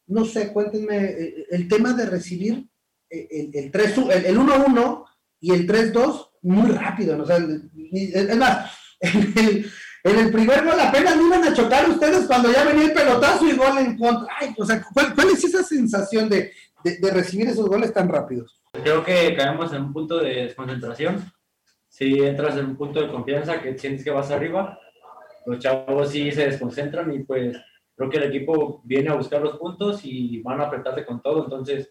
No 0.07 0.25
sé, 0.25 0.53
cuéntenme 0.53 0.97
eh, 0.97 1.47
el 1.51 1.67
tema 1.67 1.95
de 1.95 2.07
recibir 2.07 2.65
eh, 3.11 3.27
el, 3.29 3.51
el 3.53 3.71
3 3.73 3.99
el, 3.99 4.27
el 4.27 4.39
1-1 4.39 5.05
y 5.41 5.53
el 5.53 5.67
3-2 5.67 6.29
muy 6.43 6.71
rápido, 6.71 7.17
¿no? 7.17 7.25
O 7.25 7.27
sea, 7.27 7.39
es 7.39 8.37
más, 8.37 8.71
en 9.01 9.35
el, 9.37 9.73
en 10.05 10.19
el 10.19 10.31
primer 10.31 10.65
gol 10.65 10.79
apenas 10.79 11.17
iban 11.17 11.43
a 11.43 11.55
chocar 11.55 11.91
ustedes 11.91 12.27
cuando 12.27 12.53
ya 12.53 12.65
venía 12.65 12.85
el 12.85 12.93
pelotazo 12.93 13.49
y 13.49 13.57
gol 13.57 13.79
en 13.79 13.99
contra. 13.99 14.33
Ay, 14.41 14.55
o 14.57 14.65
sea, 14.65 14.81
¿cuál, 14.95 15.13
cuál 15.13 15.31
es 15.31 15.43
esa 15.43 15.65
sensación 15.65 16.29
de, 16.29 16.53
de- 16.85 16.99
de 16.99 17.11
recibir 17.11 17.49
esos 17.49 17.67
goles 17.69 17.93
tan 17.93 18.09
rápidos? 18.09 18.63
Creo 18.73 19.05
que 19.05 19.35
caemos 19.37 19.73
en 19.73 19.83
un 19.85 19.93
punto 19.93 20.19
de 20.19 20.45
desconcentración. 20.45 21.23
Si 21.89 22.19
entras 22.21 22.57
en 22.57 22.67
un 22.67 22.77
punto 22.77 23.01
de 23.01 23.09
confianza 23.11 23.61
que 23.61 23.77
sientes 23.79 24.03
que 24.05 24.11
vas 24.11 24.31
arriba, 24.31 24.79
los 25.47 25.59
chavos 25.59 26.11
sí 26.11 26.31
se 26.33 26.47
desconcentran 26.47 27.13
y 27.13 27.21
pues 27.25 27.57
creo 27.95 28.09
que 28.09 28.17
el 28.17 28.25
equipo 28.25 28.81
viene 28.85 29.11
a 29.11 29.15
buscar 29.15 29.43
los 29.43 29.59
puntos 29.59 30.01
y 30.05 30.41
van 30.43 30.61
a 30.61 30.65
apretarte 30.65 31.05
con 31.05 31.21
todo. 31.21 31.45
Entonces 31.45 31.91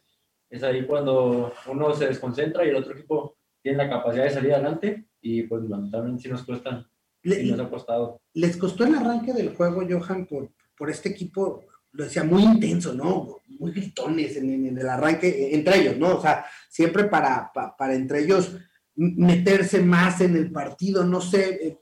es 0.50 0.64
ahí 0.64 0.86
cuando 0.86 1.54
uno 1.68 1.94
se 1.94 2.08
desconcentra 2.08 2.66
y 2.66 2.70
el 2.70 2.76
otro 2.78 2.94
equipo 2.94 3.38
tiene 3.62 3.78
la 3.78 3.90
capacidad 3.90 4.24
de 4.24 4.30
salir 4.32 4.54
adelante 4.54 5.06
y 5.22 5.44
pues 5.44 5.64
lamentablemente 5.64 6.24
sí 6.24 6.30
nos 6.30 6.44
cuesta, 6.44 6.90
Le- 7.22 7.36
sí 7.36 7.52
nos 7.52 7.60
ha 7.60 7.70
costado. 7.70 8.20
les 8.34 8.58
costó 8.58 8.86
el 8.86 8.96
arranque 8.96 9.34
del 9.34 9.56
juego, 9.56 9.84
Johan, 9.88 10.26
por, 10.26 10.50
por 10.76 10.90
este 10.90 11.10
equipo, 11.10 11.64
lo 11.94 12.04
decía, 12.04 12.24
muy 12.24 12.44
intenso, 12.44 12.94
¿no? 12.94 13.42
Muy 13.60 13.72
gritones 13.72 14.38
en, 14.38 14.78
el 14.78 14.90
arranque, 14.90 15.28
eh, 15.28 15.56
entre 15.56 15.80
ellos, 15.80 15.98
¿no? 15.98 16.18
O 16.18 16.22
sea, 16.22 16.46
siempre 16.70 17.06
para, 17.06 17.52
pa- 17.54 17.76
para 17.76 17.94
entre 17.94 18.22
ellos 18.24 18.56
meterse 18.96 19.82
más 19.82 20.22
en 20.22 20.36
el 20.36 20.52
partido, 20.52 21.04
no 21.04 21.22
sé, 21.22 21.68
eh, 21.68 21.78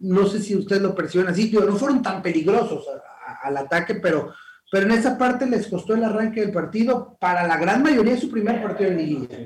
no 0.00 0.26
sé 0.26 0.40
si 0.40 0.54
ustedes 0.56 0.82
lo 0.82 0.94
perciben 0.94 1.28
así, 1.28 1.48
digo, 1.48 1.64
no 1.64 1.76
fueron 1.76 2.02
tan 2.02 2.22
peligrosos 2.22 2.86
al 3.42 3.56
ataque, 3.56 3.96
pero, 3.96 4.32
pero 4.70 4.86
en 4.86 4.92
esa 4.92 5.16
parte 5.16 5.46
les 5.46 5.66
costó 5.66 5.94
el 5.94 6.04
arranque 6.04 6.40
del 6.40 6.52
partido, 6.52 7.16
para 7.18 7.46
la 7.46 7.56
gran 7.56 7.82
mayoría 7.82 8.14
es 8.14 8.20
su 8.20 8.30
primer 8.30 8.62
partido 8.62 8.90
en 8.90 8.96
liguilla. 8.98 9.38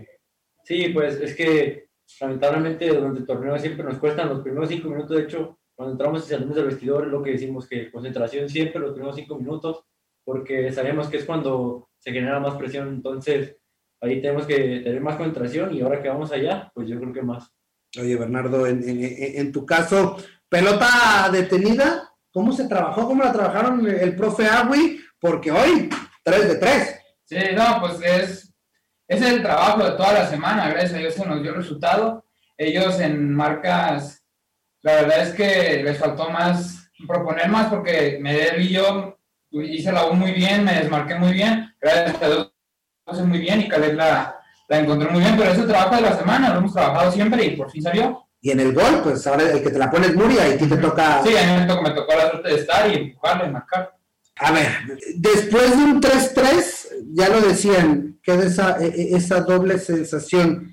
Sí, 0.64 0.88
pues 0.92 1.14
es 1.20 1.34
que 1.34 1.88
lamentablemente 2.20 2.88
durante 2.88 3.20
el 3.20 3.26
torneo 3.26 3.58
siempre 3.58 3.84
nos 3.84 3.98
cuestan 3.98 4.28
los 4.28 4.40
primeros 4.42 4.68
cinco 4.68 4.88
minutos. 4.88 5.16
De 5.16 5.22
hecho, 5.22 5.58
cuando 5.74 5.92
entramos 5.92 6.26
y 6.26 6.28
salimos 6.30 6.56
del 6.56 6.66
vestidor, 6.66 7.06
es 7.06 7.10
lo 7.12 7.22
que 7.22 7.32
decimos 7.32 7.68
que 7.68 7.90
concentración 7.90 8.48
siempre 8.48 8.80
los 8.80 8.92
primeros 8.92 9.16
cinco 9.16 9.38
minutos, 9.38 9.84
porque 10.28 10.70
sabemos 10.72 11.08
que 11.08 11.16
es 11.16 11.24
cuando 11.24 11.88
se 11.98 12.12
genera 12.12 12.38
más 12.38 12.54
presión. 12.56 12.88
Entonces, 12.88 13.56
ahí 14.02 14.20
tenemos 14.20 14.44
que 14.44 14.58
tener 14.84 15.00
más 15.00 15.16
concentración 15.16 15.74
y 15.74 15.80
ahora 15.80 16.02
que 16.02 16.10
vamos 16.10 16.30
allá, 16.32 16.70
pues 16.74 16.86
yo 16.86 17.00
creo 17.00 17.14
que 17.14 17.22
más. 17.22 17.50
Oye, 17.98 18.14
Bernardo, 18.14 18.66
en, 18.66 18.86
en- 18.86 19.00
en- 19.40 19.52
tu 19.52 19.64
caso, 19.64 20.18
pelota 20.50 21.30
detenida, 21.32 22.10
¿cómo 22.30 22.52
se 22.52 22.68
trabajó? 22.68 23.06
¿Cómo 23.06 23.24
la 23.24 23.32
trabajaron 23.32 23.86
el 23.88 24.14
profe 24.14 24.46
Agui? 24.46 25.00
Porque 25.18 25.50
hoy, 25.50 25.88
3 26.22 26.46
de 26.48 26.54
3. 26.56 27.00
Sí, 27.24 27.36
no, 27.56 27.80
pues 27.80 27.98
es, 28.02 28.54
es 29.08 29.22
el 29.22 29.40
trabajo 29.42 29.82
de 29.82 29.92
toda 29.92 30.12
la 30.12 30.26
semana, 30.26 30.68
gracias 30.68 30.92
a 30.92 30.98
Dios 30.98 31.14
se 31.14 31.24
nos 31.24 31.42
dio 31.42 31.54
resultado. 31.54 32.26
Ellos 32.58 33.00
en 33.00 33.32
marcas, 33.34 34.22
la 34.82 34.92
verdad 34.96 35.22
es 35.22 35.32
que 35.34 35.82
les 35.82 35.96
faltó 35.96 36.28
más, 36.28 36.90
proponer 37.06 37.48
más, 37.48 37.68
porque 37.68 38.18
Medel 38.20 38.60
y 38.60 38.68
yo 38.74 39.17
hice 39.50 39.92
la 39.92 40.06
U 40.06 40.14
muy 40.14 40.32
bien, 40.32 40.64
me 40.64 40.74
desmarqué 40.74 41.14
muy 41.14 41.32
bien, 41.32 41.74
gracias 41.80 42.22
a 42.22 42.26
Dios 42.28 42.52
hice 43.12 43.22
muy 43.22 43.38
bien 43.38 43.60
y 43.62 43.68
Caleb 43.68 43.94
la, 43.94 44.38
la 44.68 44.78
encontré 44.78 45.08
muy 45.10 45.20
bien, 45.20 45.34
pero 45.36 45.50
es 45.52 45.58
el 45.58 45.66
trabajo 45.66 45.96
de 45.96 46.02
la 46.02 46.16
semana, 46.16 46.50
lo 46.52 46.58
hemos 46.58 46.74
trabajado 46.74 47.10
siempre 47.10 47.44
y 47.44 47.56
por 47.56 47.70
fin 47.70 47.82
salió. 47.82 48.24
Y 48.40 48.50
en 48.50 48.60
el 48.60 48.72
gol, 48.72 49.00
pues 49.02 49.26
ahora 49.26 49.50
el 49.50 49.62
que 49.62 49.70
te 49.70 49.78
la 49.78 49.90
pone 49.90 50.06
es 50.08 50.14
Muria 50.14 50.46
y 50.48 50.52
a 50.52 50.58
ti 50.58 50.66
te 50.66 50.76
toca. 50.76 51.22
Sí, 51.24 51.36
a 51.36 51.42
mí 51.54 51.60
me 51.60 51.66
tocó, 51.66 51.82
me 51.82 51.90
tocó 51.90 52.14
la 52.14 52.30
suerte 52.30 52.48
de 52.50 52.54
estar 52.56 52.90
y 52.90 52.94
empujarlo 52.94 53.46
y 53.46 53.50
marcar. 53.50 53.96
A 54.36 54.52
ver, 54.52 54.68
después 55.16 55.76
de 55.76 55.84
un 55.84 56.00
3-3, 56.00 56.88
ya 57.14 57.28
lo 57.30 57.40
decían, 57.40 58.20
queda 58.22 58.44
esa, 58.44 58.76
e- 58.78 58.86
e- 58.86 59.16
esa 59.16 59.40
doble 59.40 59.78
sensación. 59.78 60.72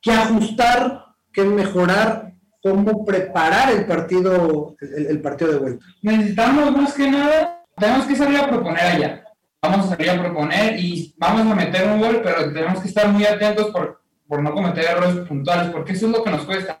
¿Qué 0.00 0.12
ajustar? 0.12 1.04
¿Qué 1.30 1.42
mejorar? 1.44 2.32
¿Cómo 2.62 3.04
preparar 3.04 3.72
el 3.72 3.84
partido, 3.84 4.74
el, 4.80 5.06
el 5.06 5.20
partido 5.20 5.52
de 5.52 5.58
vuelta? 5.58 5.84
necesitamos 6.00 6.72
más 6.72 6.94
que 6.94 7.10
nada, 7.10 7.63
tenemos 7.76 8.06
que 8.06 8.16
salir 8.16 8.38
a 8.38 8.48
proponer 8.48 8.84
allá. 8.84 9.24
Vamos 9.62 9.86
a 9.86 9.90
salir 9.90 10.10
a 10.10 10.18
proponer 10.18 10.78
y 10.78 11.14
vamos 11.16 11.40
a 11.50 11.54
meter 11.54 11.88
un 11.88 12.00
gol, 12.00 12.20
pero 12.22 12.52
tenemos 12.52 12.80
que 12.80 12.88
estar 12.88 13.08
muy 13.08 13.24
atentos 13.24 13.70
por, 13.70 14.02
por 14.28 14.42
no 14.42 14.52
cometer 14.52 14.84
errores 14.84 15.26
puntuales, 15.26 15.70
porque 15.70 15.92
eso 15.92 16.06
es 16.06 16.12
lo 16.12 16.22
que 16.22 16.30
nos 16.30 16.42
cuesta. 16.42 16.78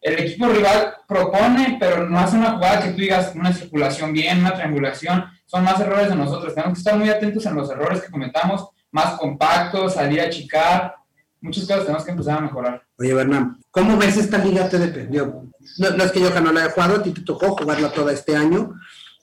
El 0.00 0.18
equipo 0.20 0.48
rival 0.48 0.94
propone, 1.06 1.76
pero 1.80 2.08
no 2.08 2.18
hace 2.18 2.36
una 2.36 2.52
jugada 2.52 2.82
que 2.82 2.90
tú 2.90 2.98
digas 2.98 3.32
una 3.34 3.52
circulación 3.52 4.12
bien, 4.12 4.40
una 4.40 4.54
triangulación. 4.54 5.24
Son 5.46 5.64
más 5.64 5.80
errores 5.80 6.08
de 6.08 6.16
nosotros. 6.16 6.54
Tenemos 6.54 6.74
que 6.74 6.80
estar 6.80 6.96
muy 6.96 7.08
atentos 7.08 7.46
en 7.46 7.54
los 7.54 7.70
errores 7.70 8.02
que 8.02 8.10
cometamos, 8.10 8.68
más 8.90 9.14
compactos, 9.18 9.94
salir 9.94 10.20
a 10.20 10.24
achicar. 10.24 10.94
Muchas 11.40 11.64
cosas 11.64 11.84
tenemos 11.84 12.04
que 12.04 12.10
empezar 12.10 12.38
a 12.38 12.40
mejorar. 12.40 12.82
Oye, 12.98 13.14
Bernam, 13.14 13.60
¿cómo 13.70 13.96
ves 13.96 14.16
esta 14.16 14.38
liga 14.38 14.68
TDP? 14.68 15.08
Digo, 15.08 15.44
no, 15.78 15.90
no 15.90 16.04
es 16.04 16.12
que 16.12 16.20
yo 16.20 16.40
no 16.40 16.52
la 16.52 16.64
haya 16.64 16.70
jugado, 16.70 17.02
ti 17.02 17.12
te 17.12 17.22
tocó 17.22 17.56
jugarla 17.56 17.90
toda 17.90 18.12
este 18.12 18.36
año. 18.36 18.74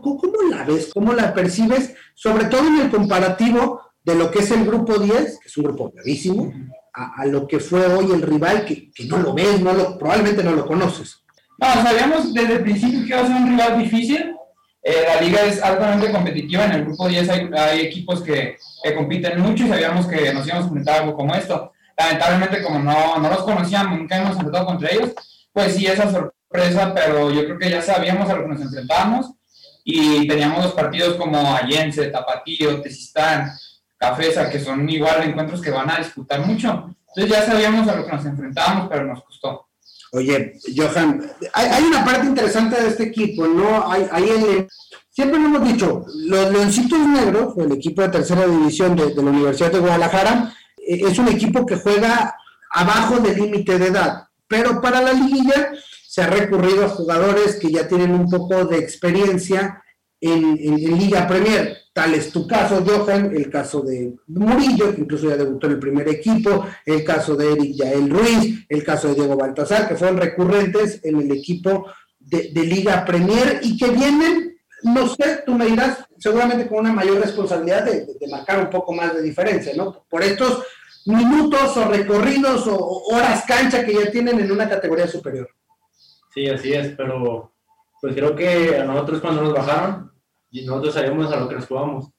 ¿Cómo, 0.03 0.21
la 0.51 0.63
ves? 0.65 0.91
¿Cómo 0.93 1.13
la 1.13 1.33
percibes? 1.33 1.95
Sobre 2.13 2.45
todo 2.45 2.67
en 2.67 2.81
el 2.81 2.91
comparativo 2.91 3.81
de 4.03 4.15
lo 4.15 4.29
que 4.29 4.39
es 4.39 4.51
el 4.51 4.65
grupo 4.65 4.99
10, 4.99 5.39
que 5.39 5.47
es 5.47 5.57
un 5.57 5.63
grupo 5.63 5.91
gravísimo, 5.95 6.51
a, 6.93 7.21
a 7.21 7.25
lo 7.25 7.47
que 7.47 7.59
fue 7.59 7.85
hoy 7.87 8.11
el 8.11 8.21
rival, 8.21 8.65
que, 8.65 8.91
que 8.91 9.05
no 9.05 9.17
lo 9.17 9.33
ves, 9.33 9.61
no 9.61 9.73
lo, 9.73 9.97
probablemente 9.97 10.43
no 10.43 10.51
lo 10.51 10.67
conoces. 10.67 11.23
No, 11.57 11.67
sabíamos 11.81 12.33
desde 12.33 12.53
el 12.53 12.61
principio 12.61 12.99
que 13.01 13.07
iba 13.07 13.21
a 13.21 13.27
ser 13.27 13.35
un 13.37 13.49
rival 13.49 13.79
difícil. 13.79 14.35
Eh, 14.83 15.05
la 15.07 15.21
liga 15.21 15.45
es 15.45 15.61
altamente 15.63 16.11
competitiva. 16.11 16.65
En 16.65 16.71
el 16.73 16.85
grupo 16.85 17.07
10 17.07 17.29
hay, 17.29 17.49
hay 17.57 17.81
equipos 17.81 18.21
que, 18.21 18.57
que 18.83 18.95
compiten 18.95 19.39
mucho 19.39 19.63
y 19.63 19.69
sabíamos 19.69 20.05
que 20.07 20.33
nos 20.33 20.45
íbamos 20.45 20.65
a 20.65 20.67
enfrentar 20.67 21.01
algo 21.01 21.15
como 21.15 21.33
esto. 21.33 21.71
Lamentablemente, 21.97 22.61
como 22.61 22.79
no, 22.79 23.17
no 23.19 23.29
los 23.29 23.43
conocíamos, 23.43 23.97
nunca 23.97 24.17
hemos 24.17 24.31
enfrentado 24.31 24.65
contra 24.65 24.89
ellos, 24.91 25.11
pues 25.53 25.75
sí, 25.75 25.85
esa 25.85 26.11
sorpresa, 26.11 26.91
pero 26.93 27.31
yo 27.31 27.45
creo 27.45 27.59
que 27.59 27.69
ya 27.69 27.81
sabíamos 27.81 28.29
a 28.29 28.35
lo 28.35 28.41
que 28.43 28.49
nos 28.49 28.61
enfrentábamos 28.61 29.33
y 29.83 30.27
teníamos 30.27 30.63
los 30.63 30.73
partidos 30.73 31.15
como 31.15 31.55
Allense, 31.55 32.07
Tapatío, 32.07 32.81
Tesistán, 32.81 33.51
Cafesa, 33.97 34.49
que 34.49 34.59
son 34.59 34.87
igual 34.89 35.23
encuentros 35.23 35.61
que 35.61 35.71
van 35.71 35.89
a 35.89 35.97
disputar 35.97 36.45
mucho. 36.45 36.89
Entonces 37.15 37.31
ya 37.31 37.45
sabíamos 37.45 37.87
a 37.87 37.95
lo 37.95 38.05
que 38.05 38.11
nos 38.11 38.25
enfrentábamos, 38.25 38.87
pero 38.89 39.05
nos 39.05 39.23
costó. 39.23 39.67
Oye, 40.13 40.53
Johan, 40.75 41.21
hay, 41.53 41.67
hay 41.67 41.83
una 41.83 42.05
parte 42.05 42.27
interesante 42.27 42.79
de 42.81 42.87
este 42.89 43.03
equipo, 43.03 43.47
¿no? 43.47 43.91
Hay, 43.91 44.07
hay 44.11 44.29
el- 44.29 44.67
siempre 45.09 45.39
lo 45.39 45.47
hemos 45.47 45.67
dicho, 45.67 46.05
los 46.27 46.51
Leoncitos 46.51 46.99
Negros, 46.99 47.55
el 47.57 47.71
equipo 47.71 48.01
de 48.03 48.09
tercera 48.09 48.45
división 48.45 48.95
de, 48.95 49.07
de 49.13 49.23
la 49.23 49.29
Universidad 49.31 49.71
de 49.71 49.79
Guadalajara, 49.79 50.53
eh, 50.77 51.01
es 51.07 51.17
un 51.17 51.27
equipo 51.29 51.65
que 51.65 51.77
juega 51.77 52.35
abajo 52.71 53.17
del 53.19 53.37
límite 53.37 53.77
de 53.79 53.87
edad, 53.87 54.27
pero 54.47 54.79
para 54.81 55.01
la 55.01 55.13
liguilla 55.13 55.71
se 56.13 56.21
ha 56.21 56.27
recurrido 56.27 56.85
a 56.85 56.89
jugadores 56.89 57.55
que 57.55 57.71
ya 57.71 57.87
tienen 57.87 58.11
un 58.11 58.29
poco 58.29 58.65
de 58.65 58.77
experiencia 58.77 59.83
en, 60.21 60.55
Liga 60.99 61.27
Premier. 61.27 61.75
Tal 61.91 62.13
es 62.13 62.31
tu 62.31 62.45
caso, 62.45 62.85
Johan, 62.85 63.35
el 63.35 63.49
caso 63.49 63.81
de 63.81 64.13
Murillo, 64.27 64.93
que 64.93 65.01
incluso 65.01 65.27
ya 65.27 65.37
debutó 65.37 65.65
en 65.65 65.73
el 65.73 65.79
primer 65.79 66.07
equipo, 66.07 66.67
el 66.85 67.03
caso 67.03 67.35
de 67.35 67.53
Eric 67.53 67.73
Yael 67.77 68.11
Ruiz, 68.11 68.63
el 68.69 68.83
caso 68.83 69.07
de 69.07 69.15
Diego 69.15 69.35
Baltasar, 69.35 69.87
que 69.87 69.95
fueron 69.95 70.17
recurrentes 70.17 70.99
en 71.03 71.19
el 71.19 71.31
equipo 71.31 71.87
de, 72.19 72.51
Liga 72.53 73.05
Premier 73.05 73.61
y 73.63 73.75
que 73.75 73.89
vienen, 73.89 74.55
no 74.83 75.07
sé, 75.15 75.41
tú 75.43 75.55
me 75.55 75.65
dirás, 75.65 76.05
seguramente 76.19 76.67
con 76.67 76.81
una 76.81 76.93
mayor 76.93 77.21
responsabilidad 77.21 77.85
de, 77.85 78.05
marcar 78.29 78.59
un 78.59 78.69
poco 78.69 78.93
más 78.93 79.15
de 79.15 79.23
diferencia, 79.23 79.73
¿no? 79.75 80.05
Por 80.07 80.21
estos 80.21 80.61
minutos 81.07 81.75
o 81.75 81.85
recorridos 81.85 82.67
o 82.67 83.01
horas 83.11 83.45
cancha 83.47 83.83
que 83.83 83.95
ya 83.95 84.11
tienen 84.11 84.39
en 84.39 84.51
una 84.51 84.69
categoría 84.69 85.07
superior. 85.07 85.49
Sí, 86.33 86.47
así 86.47 86.73
es, 86.73 86.93
pero 86.97 87.53
pues 88.01 88.15
creo 88.15 88.35
que 88.35 88.77
a 88.77 88.85
nosotros 88.85 89.21
cuando 89.21 89.43
nos 89.43 89.53
bajaron, 89.53 90.11
y 90.53 90.65
nosotros 90.65 90.93
sabemos 90.93 91.31
a 91.33 91.39
lo 91.39 91.49
que 91.49 91.55
nos 91.55 91.65
jugamos. 91.65 92.09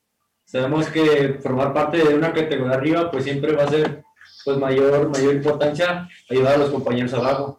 Sabemos 0.45 0.89
que 0.89 1.39
formar 1.41 1.73
parte 1.73 1.99
de 1.99 2.15
una 2.15 2.33
categoría 2.33 2.75
arriba, 2.75 3.11
pues 3.11 3.25
siempre 3.25 3.53
va 3.53 3.63
a 3.63 3.69
ser 3.69 4.03
pues 4.45 4.59
mayor, 4.59 5.09
mayor 5.09 5.35
importancia 5.35 6.09
ayudar 6.29 6.55
a 6.55 6.59
los 6.59 6.71
compañeros 6.71 7.15
abajo. 7.15 7.57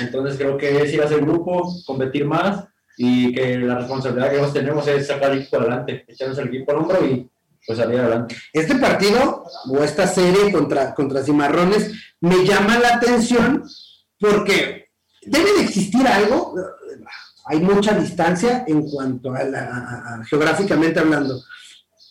Entonces 0.00 0.36
creo 0.36 0.58
que 0.58 0.82
es 0.82 0.92
ir 0.92 1.00
a 1.00 1.04
hacer 1.04 1.20
grupo, 1.20 1.72
competir 1.86 2.26
más 2.26 2.64
y 2.96 3.32
que 3.32 3.58
la 3.58 3.76
responsabilidad 3.76 4.30
que 4.30 4.38
nosotros 4.38 4.64
tenemos 4.64 4.88
es 4.88 5.06
sacar 5.06 5.30
el 5.30 5.38
equipo 5.38 5.56
adelante, 5.58 6.04
echarnos 6.08 6.38
el 6.38 6.48
equipo 6.48 6.72
al 6.72 6.78
hombro 6.78 7.06
y 7.06 7.30
pues 7.64 7.78
salir 7.78 8.00
adelante. 8.00 8.36
Este 8.52 8.74
partido 8.74 9.44
o 9.70 9.82
esta 9.84 10.06
serie 10.06 10.50
contra, 10.50 10.94
contra 10.94 11.22
Cimarrones 11.22 11.92
me 12.20 12.44
llama 12.44 12.78
la 12.78 12.96
atención 12.96 13.62
porque 14.18 14.87
debe 15.22 15.52
de 15.54 15.62
existir 15.62 16.06
algo, 16.06 16.54
hay 17.46 17.60
mucha 17.60 17.94
distancia 17.94 18.64
en 18.66 18.88
cuanto 18.90 19.34
a, 19.34 19.42
la, 19.44 20.22
geográficamente 20.28 21.00
hablando. 21.00 21.40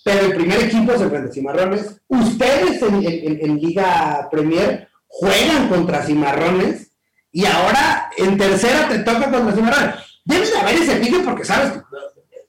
Pero 0.03 0.27
el 0.27 0.35
primer 0.35 0.61
equipo 0.61 0.93
es 0.93 1.01
el 1.01 1.33
Cimarrones. 1.33 2.01
Ustedes 2.07 2.81
en, 2.81 3.59
Liga 3.59 4.27
Premier 4.31 4.87
juegan 5.07 5.67
contra 5.69 6.03
Cimarrones 6.03 6.91
y 7.31 7.45
ahora 7.45 8.09
en 8.17 8.37
tercera 8.37 8.87
te 8.87 8.99
toca 8.99 9.29
contra 9.29 9.53
Cimarrones. 9.53 9.95
Debe 10.25 10.49
de 10.49 10.57
haber 10.57 10.75
ese 10.75 10.95
pique 10.95 11.19
porque 11.19 11.45
sabes 11.45 11.73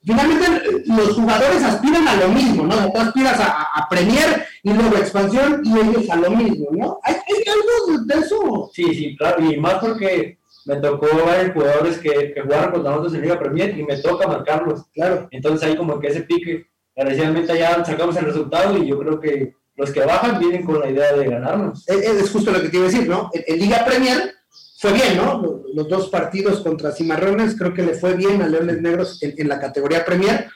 finalmente 0.03 0.83
los 0.87 1.13
jugadores 1.13 1.63
aspiran 1.63 2.07
a 2.07 2.15
lo 2.15 2.29
mismo, 2.29 2.63
¿no? 2.63 2.91
Tú 2.91 2.99
aspiras 2.99 3.39
a, 3.39 3.87
Premier 3.89 4.45
y 4.63 4.71
luego 4.71 4.97
expansión 4.97 5.61
y 5.63 5.77
ellos 5.77 6.09
a 6.09 6.15
lo 6.15 6.31
mismo, 6.31 6.67
¿no? 6.71 6.99
¿Hay, 7.03 7.15
¿Hay, 7.15 7.43
algo 7.47 8.03
de 8.05 8.15
eso? 8.19 8.69
Sí, 8.73 8.85
sí, 8.93 9.17
claro, 9.17 9.43
y 9.43 9.57
más 9.57 9.75
porque 9.75 10.38
me 10.69 10.75
tocó 10.75 11.07
ver 11.25 11.51
jugadores 11.51 11.97
que, 11.97 12.31
que 12.31 12.41
jugaron 12.41 12.71
contra 12.71 12.91
nosotros 12.91 13.15
en 13.15 13.21
Liga 13.21 13.39
Premier 13.39 13.75
y 13.75 13.83
me 13.83 13.97
toca 13.97 14.27
marcarlos. 14.27 14.85
Claro. 14.93 15.27
Entonces 15.31 15.67
ahí 15.67 15.75
como 15.75 15.99
que 15.99 16.09
ese 16.09 16.21
pique, 16.21 16.67
agradecidamente 16.95 17.57
ya 17.57 17.83
sacamos 17.83 18.15
el 18.17 18.25
resultado 18.25 18.77
y 18.77 18.87
yo 18.87 18.99
creo 18.99 19.19
que 19.19 19.55
los 19.75 19.91
que 19.91 20.01
bajan 20.01 20.39
vienen 20.39 20.63
con 20.63 20.79
la 20.79 20.91
idea 20.91 21.13
de 21.13 21.25
ganarnos. 21.25 21.89
Es, 21.89 22.29
justo 22.29 22.51
lo 22.51 22.61
que 22.61 22.69
te 22.69 22.77
iba 22.77 22.85
a 22.85 22.89
decir, 22.89 23.09
¿no? 23.09 23.31
En, 23.33 23.59
Liga 23.59 23.83
Premier 23.83 24.35
fue 24.77 24.93
bien, 24.93 25.17
¿no? 25.17 25.63
Los, 25.73 25.89
dos 25.89 26.09
partidos 26.09 26.59
contra 26.59 26.91
Cimarrones 26.91 27.57
creo 27.57 27.73
que 27.73 27.81
le 27.81 27.95
fue 27.95 28.13
bien 28.13 28.43
a 28.43 28.47
Leones 28.47 28.79
Negros 28.79 29.23
en, 29.23 29.47
la 29.47 29.59
categoría 29.59 30.05
Premier. 30.05 30.49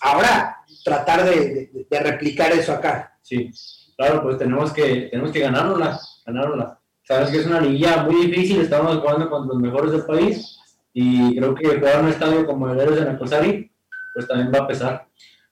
Ahora, 0.00 0.56
tratar 0.82 1.24
de, 1.26 1.70
de, 1.90 2.00
replicar 2.00 2.52
eso 2.52 2.72
acá. 2.72 3.18
Sí, 3.20 3.50
claro, 3.98 4.22
pues 4.22 4.38
tenemos 4.38 4.72
que, 4.72 5.08
tenemos 5.10 5.30
que 5.30 5.40
ganárnosla, 5.40 6.00
ganárnosla. 6.24 6.77
Sabes 7.08 7.30
que 7.30 7.38
es 7.38 7.46
una 7.46 7.62
liguilla 7.62 8.02
muy 8.02 8.26
difícil, 8.26 8.60
estamos 8.60 8.98
jugando 8.98 9.30
con 9.30 9.48
los 9.48 9.56
mejores 9.56 9.92
del 9.92 10.04
país 10.04 10.58
y 10.92 11.34
creo 11.38 11.54
que 11.54 11.78
jugar 11.78 12.02
un 12.02 12.10
estadio 12.10 12.44
como 12.44 12.68
el 12.68 12.78
Héroes 12.78 13.00
de 13.00 13.06
Nacosari, 13.06 13.72
pues 14.12 14.28
también 14.28 14.52
va 14.52 14.58
a 14.58 14.66
pesar. 14.66 15.08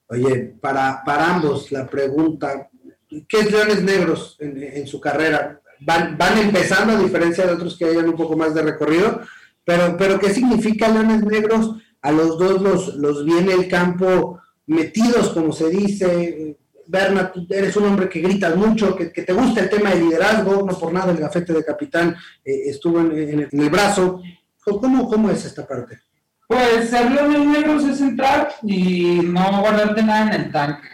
Oye, 0.07 0.55
para, 0.61 1.03
para 1.03 1.35
ambos 1.35 1.73
la 1.73 1.87
pregunta, 1.87 2.69
¿qué 3.09 3.39
es 3.41 3.51
Leones 3.51 3.83
Negros 3.83 4.37
en, 4.39 4.87
su 4.87 5.01
carrera? 5.01 5.59
Van, 5.81 6.19
van, 6.19 6.37
empezando 6.37 6.93
a 6.93 7.01
diferencia 7.01 7.47
de 7.47 7.55
otros 7.55 7.79
que 7.79 7.87
hayan 7.87 8.11
un 8.11 8.17
poco 8.17 8.37
más 8.37 8.55
de 8.55 8.61
recorrido, 8.61 9.23
pero, 9.65 9.97
pero 9.97 10.19
¿qué 10.19 10.35
significa 10.35 10.91
Leones 10.91 11.25
Negros? 11.25 11.71
A 12.03 12.13
los 12.13 12.39
dos 12.39 12.61
los, 12.61 12.97
los 12.97 13.25
viene 13.25 13.55
el 13.55 13.67
campo 13.67 14.43
metidos, 14.67 15.31
como 15.31 15.55
se 15.55 15.71
dice, 15.71 16.59
Berna, 16.87 17.33
eres 17.51 17.77
un 17.77 17.87
hombre 17.87 18.09
que 18.09 18.21
gritas 18.21 18.55
mucho, 18.57 18.97
que, 18.97 19.07
te 19.07 19.33
gusta 19.33 19.61
el 19.61 19.71
tema 19.71 19.91
de 19.91 20.01
liderazgo, 20.01 20.65
no 20.67 20.79
por 20.79 20.93
nada 20.93 21.13
el 21.13 21.19
gafete 21.19 21.53
de 21.53 21.65
capitán 21.65 22.17
eh, 22.45 22.63
estuvo 22.67 23.01
en, 23.01 23.49
el 23.51 23.71
brazo. 23.71 24.23
¿Cómo, 24.65 25.09
¿Cómo 25.09 25.31
es 25.31 25.45
esta 25.45 25.67
parte? 25.67 26.01
Pues 26.49 26.91
ser 26.91 27.11
los 27.11 27.47
negros 27.47 27.85
es 27.85 28.01
entrar 28.01 28.55
y 28.63 29.21
no 29.23 29.61
guardarte 29.61 30.03
nada 30.03 30.35
en 30.35 30.43
el 30.43 30.53
tanque. 30.53 30.89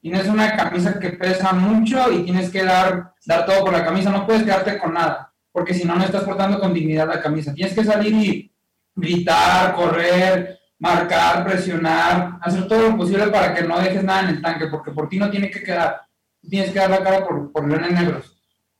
Tienes 0.00 0.26
una 0.26 0.56
camisa 0.56 0.98
que 0.98 1.10
pesa 1.10 1.52
mucho 1.52 2.10
y 2.10 2.24
tienes 2.24 2.50
que 2.50 2.64
dar, 2.64 3.12
dar 3.26 3.46
todo 3.46 3.64
por 3.64 3.72
la 3.72 3.84
camisa, 3.84 4.10
no 4.10 4.26
puedes 4.26 4.42
quedarte 4.42 4.78
con 4.78 4.94
nada, 4.94 5.32
porque 5.52 5.74
si 5.74 5.84
no, 5.84 5.94
no 5.94 6.04
estás 6.04 6.24
portando 6.24 6.58
con 6.58 6.72
dignidad 6.72 7.06
la 7.06 7.20
camisa. 7.20 7.54
Tienes 7.54 7.74
que 7.74 7.84
salir 7.84 8.14
y 8.14 8.52
gritar, 8.94 9.74
correr, 9.74 10.59
marcar, 10.80 11.44
presionar, 11.44 12.38
hacer 12.40 12.66
todo 12.66 12.88
lo 12.88 12.96
posible 12.96 13.26
para 13.28 13.54
que 13.54 13.62
no 13.62 13.78
dejes 13.78 14.02
nada 14.02 14.22
en 14.22 14.36
el 14.36 14.42
tanque, 14.42 14.66
porque 14.66 14.90
por 14.90 15.08
ti 15.08 15.18
no 15.18 15.30
tiene 15.30 15.50
que 15.50 15.62
quedar, 15.62 16.00
tienes 16.48 16.72
que 16.72 16.78
dar 16.78 16.90
la 16.90 17.02
cara 17.02 17.26
por, 17.26 17.52
por 17.52 17.68
Leones 17.68 17.92
Negros. 17.92 18.36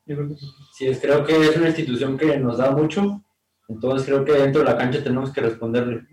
Yo 0.06 0.16
creo 0.16 0.28
que 0.30 0.34
sí. 0.72 0.88
es, 0.88 0.98
creo 0.98 1.24
que 1.24 1.36
es 1.36 1.56
una 1.56 1.66
institución 1.68 2.16
que 2.16 2.38
nos 2.38 2.56
da 2.56 2.70
mucho, 2.70 3.22
entonces 3.68 4.06
creo 4.06 4.24
que 4.24 4.32
dentro 4.32 4.62
de 4.62 4.70
la 4.70 4.78
cancha 4.78 5.04
tenemos 5.04 5.30
que 5.30 5.42
responderle. 5.42 6.06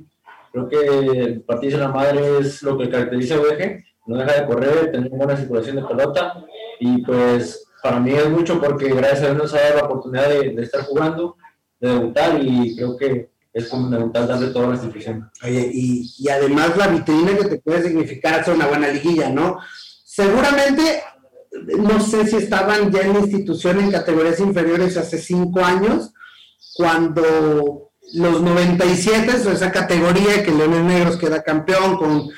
Creo 0.51 0.67
que 0.67 0.77
el 0.77 1.41
partido 1.41 1.77
de 1.77 1.83
la 1.85 1.91
madre 1.91 2.39
es 2.39 2.61
lo 2.63 2.77
que 2.77 2.89
caracteriza 2.89 3.35
a 3.35 3.39
UEG, 3.39 3.85
no 4.07 4.17
deja 4.17 4.41
de 4.41 4.45
correr, 4.45 4.91
tener 4.91 5.09
buena 5.09 5.37
circulación 5.37 5.77
de 5.77 5.83
pelota, 5.83 6.43
y 6.79 7.01
pues 7.01 7.65
para 7.81 7.99
mí 7.99 8.11
es 8.11 8.29
mucho 8.29 8.59
porque 8.59 8.93
gracias 8.93 9.23
a 9.23 9.25
Dios 9.27 9.37
nos 9.37 9.53
ha 9.53 9.61
dado 9.61 9.77
la 9.77 9.85
oportunidad 9.85 10.29
de, 10.29 10.49
de 10.49 10.63
estar 10.63 10.81
jugando, 10.81 11.37
de 11.79 11.89
debutar, 11.89 12.43
y 12.43 12.75
creo 12.75 12.97
que 12.97 13.29
es 13.53 13.69
fundamental 13.69 14.27
darle 14.27 14.47
toda 14.47 14.67
la 14.67 14.75
institución. 14.75 15.31
Oye, 15.43 15.69
y, 15.73 16.13
y, 16.19 16.29
además 16.29 16.77
la 16.77 16.87
vitrina 16.87 17.37
que 17.37 17.45
te 17.45 17.59
puede 17.59 17.83
significar 17.83 18.39
hacer 18.39 18.53
una 18.53 18.67
buena 18.67 18.87
liguilla, 18.89 19.29
¿no? 19.29 19.59
Seguramente, 20.03 21.01
no 21.79 21.99
sé 21.99 22.27
si 22.27 22.37
estaban 22.37 22.91
ya 22.91 23.01
en 23.01 23.13
la 23.13 23.19
institución 23.19 23.79
en 23.79 23.91
categorías 23.91 24.39
inferiores 24.39 24.97
hace 24.97 25.17
cinco 25.17 25.63
años, 25.63 26.11
cuando 26.75 27.91
los 28.13 28.41
97, 28.41 29.47
o 29.47 29.51
esa 29.51 29.71
categoría 29.71 30.43
que 30.43 30.51
Leones 30.51 30.83
Negros 30.83 31.17
queda 31.17 31.43
campeón 31.43 31.97
con 31.97 32.29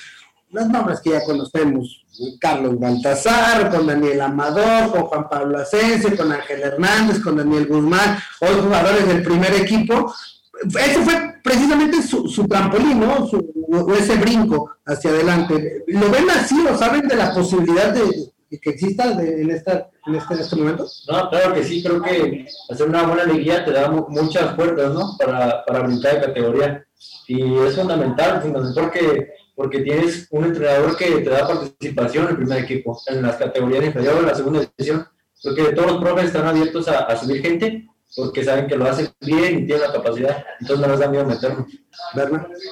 los 0.52 0.68
nombres 0.68 1.00
que 1.02 1.12
ya 1.12 1.24
conocemos, 1.24 2.06
Carlos 2.40 2.80
Baltasar, 2.80 3.70
con 3.70 3.86
Daniel 3.86 4.22
Amador, 4.22 4.92
con 4.92 5.04
Juan 5.04 5.30
Pablo 5.30 5.60
Asensio, 5.60 6.18
con 6.18 6.32
Ángel 6.32 6.62
Hernández, 6.62 7.20
con 7.20 7.38
Daniel 7.38 7.68
Guzmán, 7.68 8.18
hoy 8.42 8.56
jugadores 8.62 9.08
del 9.08 9.24
primer 9.24 9.54
equipo, 9.54 10.14
ese 10.64 11.02
fue 11.02 11.14
precisamente 11.44 12.02
su, 12.02 12.28
su 12.28 12.48
trampolín, 12.48 13.00
¿no? 13.00 13.28
o 13.70 13.94
ese 13.94 14.16
brinco 14.16 14.72
hacia 14.86 15.12
adelante. 15.12 15.84
¿Lo 15.88 16.10
ven 16.10 16.30
así 16.30 16.56
o 16.66 16.78
saben 16.78 17.08
de 17.08 17.16
la 17.16 17.34
posibilidad 17.34 17.94
de, 17.94 18.32
que 18.50 18.70
exista 18.72 19.12
en, 19.12 19.52
esta, 19.52 19.90
en, 20.08 20.16
este, 20.16 20.34
en 20.34 20.40
este 20.40 20.56
momento? 20.56 20.88
No, 21.08 21.30
claro 21.30 21.54
que 21.54 21.64
sí, 21.64 21.84
creo 21.84 22.02
que 22.02 22.46
hacer 22.70 22.88
una 22.88 23.04
buena 23.04 23.26
liguilla 23.26 23.64
te 23.64 23.72
da 23.72 23.90
muchas 23.90 24.56
puertas, 24.56 24.94
¿no? 24.94 25.16
Para, 25.18 25.64
para 25.66 25.82
brincar 25.82 26.16
de 26.16 26.28
categoría. 26.28 26.86
Y 27.28 27.58
es 27.60 27.76
fundamental, 27.76 28.42
porque, 28.76 29.30
porque 29.56 29.80
tienes 29.82 30.28
un 30.32 30.46
entrenador 30.46 30.98
que 30.98 31.06
te 31.06 31.30
da 31.30 31.48
participación 31.48 32.26
en 32.26 32.30
el 32.32 32.38
primer 32.38 32.64
equipo, 32.64 33.00
en 33.08 33.22
las 33.22 33.38
categorías 33.38 33.86
inferiores, 33.86 34.20
en 34.20 34.28
la 34.28 34.36
segunda 34.36 34.60
división. 34.60 35.08
Creo 35.42 35.56
que 35.56 35.74
todos 35.74 35.92
los 35.94 36.02
profes 36.02 36.26
están 36.26 36.48
abiertos 36.48 36.88
a, 36.90 37.06
a 37.06 37.16
subir 37.16 37.42
gente 37.42 37.89
porque 38.16 38.44
saben 38.44 38.68
que 38.68 38.76
lo 38.76 38.90
hacen 38.90 39.10
bien 39.22 39.60
y 39.60 39.66
tienen 39.66 39.82
la 39.82 39.94
capacidad, 39.94 40.44
entonces 40.60 40.86
no 40.86 40.92
les 40.92 41.00
da 41.00 41.08
miedo 41.08 41.26
meterlo. 41.26 41.68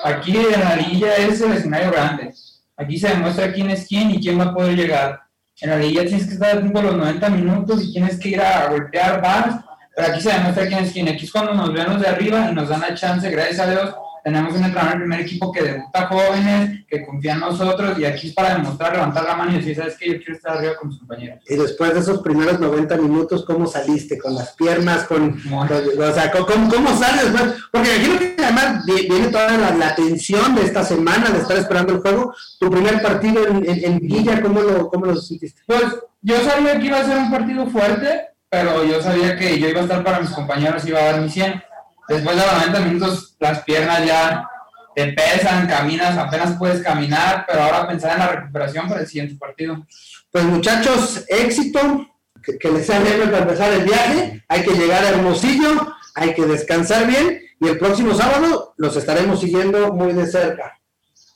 Aquí 0.04 0.36
en 0.36 0.60
la 0.60 0.76
liguilla 0.76 1.16
es 1.16 1.42
el 1.42 1.54
escenario 1.54 1.92
grande. 1.92 2.34
Aquí 2.76 2.98
se 2.98 3.10
demuestra 3.10 3.52
quién 3.52 3.70
es 3.70 3.88
quién 3.88 4.12
y 4.12 4.20
quién 4.20 4.40
va 4.40 4.46
a 4.46 4.54
poder 4.54 4.76
llegar. 4.76 5.22
En 5.60 5.72
la 5.72 5.78
liguilla 5.78 6.06
tienes 6.06 6.28
que 6.28 6.34
estar 6.34 6.58
a 6.58 6.60
los 6.60 6.72
90 6.72 7.30
minutos 7.30 7.84
y 7.84 7.92
tienes 7.92 8.20
que 8.20 8.30
ir 8.30 8.42
a 8.42 8.70
golpear 8.70 9.22
más, 9.22 9.64
pero 9.96 10.12
aquí 10.12 10.22
se 10.22 10.32
demuestra 10.32 10.68
quién 10.68 10.84
es 10.84 10.92
quién. 10.92 11.08
Aquí 11.08 11.26
es 11.26 11.32
cuando 11.32 11.54
nos 11.54 11.74
vemos 11.74 12.00
de 12.00 12.08
arriba 12.08 12.50
y 12.52 12.54
nos 12.54 12.70
dan 12.70 12.82
la 12.82 12.94
chance, 12.94 13.30
gracias 13.32 13.60
a 13.60 13.72
Dios, 13.72 13.96
tenemos 14.28 14.54
un 14.54 14.66
entrenador 14.66 14.96
en 14.96 14.98
el 14.98 15.04
primer 15.04 15.22
equipo 15.22 15.54
que 15.54 15.64
debuta 15.64 16.08
jóvenes, 16.08 16.86
que 16.86 17.06
confía 17.06 17.36
en 17.36 17.40
nosotros 17.40 17.98
y 17.98 18.04
aquí 18.04 18.28
es 18.28 18.34
para 18.34 18.56
demostrar, 18.56 18.92
levantar 18.92 19.24
la 19.24 19.38
mano 19.38 19.54
y 19.54 19.56
decir, 19.60 19.78
¿sabes 19.78 19.96
qué? 19.98 20.08
Yo 20.08 20.18
quiero 20.18 20.34
estar 20.34 20.58
arriba 20.58 20.76
con 20.76 20.90
mis 20.90 20.98
compañeros. 20.98 21.40
Y 21.48 21.56
después 21.56 21.94
de 21.94 22.02
esos 22.02 22.22
primeros 22.22 22.60
90 22.60 22.98
minutos, 22.98 23.46
¿cómo 23.46 23.66
saliste? 23.68 24.18
¿Con 24.18 24.36
las 24.36 24.52
piernas? 24.52 25.06
con, 25.06 25.42
O 25.50 26.14
sea, 26.14 26.30
¿cómo, 26.30 26.70
cómo 26.70 26.98
sales? 26.98 27.32
Porque 27.72 27.96
imagino 27.96 28.20
que 28.20 28.44
además 28.44 28.86
viene 28.86 29.28
toda 29.30 29.58
la, 29.58 29.72
la, 29.72 29.96
tensión 29.96 30.56
de 30.56 30.64
esta 30.64 30.84
semana 30.84 31.30
de 31.30 31.40
estar 31.40 31.56
esperando 31.56 31.94
el 31.94 32.00
juego. 32.00 32.36
Tu 32.60 32.70
primer 32.70 33.02
partido 33.02 33.48
en, 33.48 33.64
en, 33.66 34.00
Villa, 34.00 34.42
¿cómo 34.42 34.60
lo, 34.60 34.90
¿cómo 34.90 35.06
lo 35.06 35.16
sentiste? 35.16 35.62
Pues 35.66 35.86
yo 36.22 36.36
sabía 36.42 36.78
que 36.78 36.88
iba 36.88 37.00
a 37.00 37.06
ser 37.06 37.18
un 37.18 37.32
partido 37.32 37.66
fuerte, 37.68 38.26
pero 38.50 38.84
yo 38.84 39.02
sabía 39.02 39.38
que 39.38 39.58
yo 39.58 39.70
iba 39.70 39.80
a 39.80 39.84
estar 39.84 40.04
para 40.04 40.20
mis 40.20 40.32
compañeros, 40.32 40.86
iba 40.86 41.00
a 41.00 41.14
dar 41.14 41.22
mi 41.22 41.30
100. 41.30 41.64
Después 42.08 42.36
de 42.36 42.46
90 42.46 42.80
minutos, 42.82 43.36
las 43.40 43.64
piernas 43.64 44.06
ya 44.06 44.50
te 44.96 45.14
pesan, 45.14 45.68
caminas, 45.68 46.18
apenas 46.18 46.58
puedes 46.58 46.82
caminar, 46.82 47.46
pero 47.48 47.64
ahora 47.64 47.88
pensar 47.88 48.14
en 48.14 48.20
la 48.20 48.28
recuperación 48.28 48.88
para 48.88 49.02
el 49.02 49.08
siguiente 49.08 49.36
partido. 49.36 49.86
Pues 50.32 50.44
muchachos, 50.46 51.26
éxito, 51.28 52.08
que, 52.42 52.58
que 52.58 52.72
les 52.72 52.86
sea 52.86 53.00
bien 53.00 53.22
para 53.26 53.40
empezar 53.40 53.72
el 53.74 53.84
viaje, 53.84 54.44
hay 54.48 54.64
que 54.64 54.72
llegar 54.72 55.04
a 55.04 55.10
Hermosillo, 55.10 55.96
hay 56.16 56.34
que 56.34 56.46
descansar 56.46 57.06
bien 57.06 57.42
y 57.60 57.68
el 57.68 57.78
próximo 57.78 58.14
sábado 58.14 58.74
los 58.78 58.96
estaremos 58.96 59.40
siguiendo 59.40 59.94
muy 59.94 60.14
de 60.14 60.26
cerca. 60.26 60.80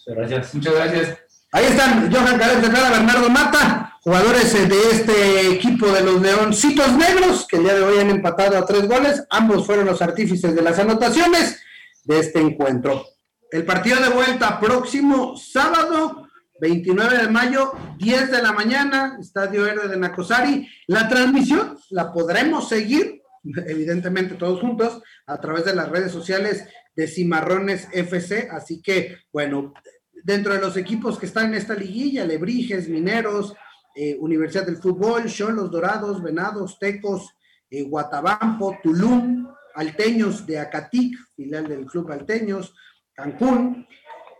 Gracias. 0.05 0.53
Muchas 0.53 0.73
gracias. 0.73 1.17
Ahí 1.51 1.65
están 1.65 2.11
Johan 2.11 2.37
Carlos 2.37 2.61
Tejada, 2.63 2.89
Bernardo 2.91 3.29
Mata, 3.29 3.80
jugadores 4.03 4.53
de 4.53 4.89
este 4.91 5.51
equipo 5.51 5.87
de 5.91 6.01
los 6.01 6.21
Leoncitos 6.21 6.91
Negros, 6.97 7.45
que 7.47 7.57
el 7.57 7.63
día 7.63 7.75
de 7.75 7.83
hoy 7.83 7.99
han 7.99 8.09
empatado 8.09 8.57
a 8.57 8.65
tres 8.65 8.87
goles. 8.87 9.23
Ambos 9.29 9.65
fueron 9.65 9.85
los 9.85 10.01
artífices 10.01 10.55
de 10.55 10.61
las 10.61 10.79
anotaciones 10.79 11.61
de 12.03 12.19
este 12.19 12.39
encuentro. 12.39 13.05
El 13.51 13.63
partido 13.63 14.01
de 14.01 14.09
vuelta 14.09 14.59
próximo 14.59 15.37
sábado, 15.37 16.27
29 16.59 17.17
de 17.19 17.27
mayo, 17.27 17.73
10 17.99 18.31
de 18.31 18.41
la 18.41 18.53
mañana, 18.53 19.17
Estadio 19.21 19.67
Héroe 19.67 19.87
de 19.87 19.97
Nacosari. 19.97 20.67
La 20.87 21.07
transmisión 21.07 21.77
la 21.91 22.11
podremos 22.11 22.69
seguir, 22.69 23.21
evidentemente 23.67 24.33
todos 24.33 24.61
juntos, 24.61 25.03
a 25.27 25.39
través 25.39 25.65
de 25.65 25.75
las 25.75 25.89
redes 25.89 26.11
sociales 26.11 26.65
de 26.95 27.07
Cimarrones 27.07 27.87
FC. 27.91 28.47
Así 28.51 28.81
que, 28.81 29.17
bueno, 29.31 29.73
dentro 30.23 30.53
de 30.53 30.61
los 30.61 30.75
equipos 30.75 31.19
que 31.19 31.27
están 31.27 31.47
en 31.47 31.55
esta 31.55 31.75
liguilla, 31.75 32.25
Lebrijes, 32.25 32.89
Mineros, 32.89 33.53
eh, 33.95 34.17
Universidad 34.19 34.65
del 34.65 34.77
Fútbol, 34.77 35.25
Cholos 35.25 35.69
Dorados, 35.69 36.21
Venados, 36.21 36.79
Tecos, 36.79 37.35
eh, 37.69 37.83
Guatabampo, 37.83 38.77
Tulum, 38.81 39.47
Alteños 39.75 40.45
de 40.45 40.59
Acatic, 40.59 41.17
filial 41.35 41.67
del 41.67 41.85
Club 41.85 42.11
Alteños, 42.11 42.73
Cancún. 43.13 43.87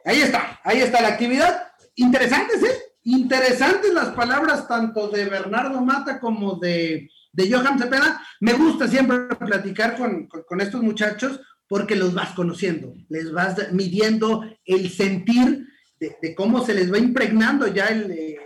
Ahí 0.05 0.21
está, 0.21 0.59
ahí 0.63 0.79
está 0.79 1.01
la 1.01 1.09
actividad. 1.09 1.67
Interesantes, 1.95 2.63
¿eh? 2.63 2.81
Interesantes 3.03 3.93
las 3.93 4.09
palabras 4.09 4.67
tanto 4.67 5.09
de 5.09 5.25
Bernardo 5.25 5.81
Mata 5.81 6.19
como 6.19 6.55
de, 6.55 7.09
de 7.31 7.51
Johan 7.51 7.79
Cepeda. 7.79 8.21
Me 8.39 8.53
gusta 8.53 8.87
siempre 8.87 9.35
platicar 9.37 9.97
con, 9.97 10.27
con, 10.27 10.61
estos 10.61 10.81
muchachos 10.81 11.39
porque 11.67 11.95
los 11.95 12.13
vas 12.13 12.31
conociendo, 12.31 12.93
les 13.09 13.31
vas 13.31 13.71
midiendo 13.71 14.43
el 14.65 14.89
sentir 14.89 15.67
de, 15.99 16.17
de 16.21 16.35
cómo 16.35 16.65
se 16.65 16.73
les 16.73 16.91
va 16.91 16.97
impregnando 16.97 17.67
ya 17.67 17.87
el, 17.87 18.11
eh, 18.11 18.37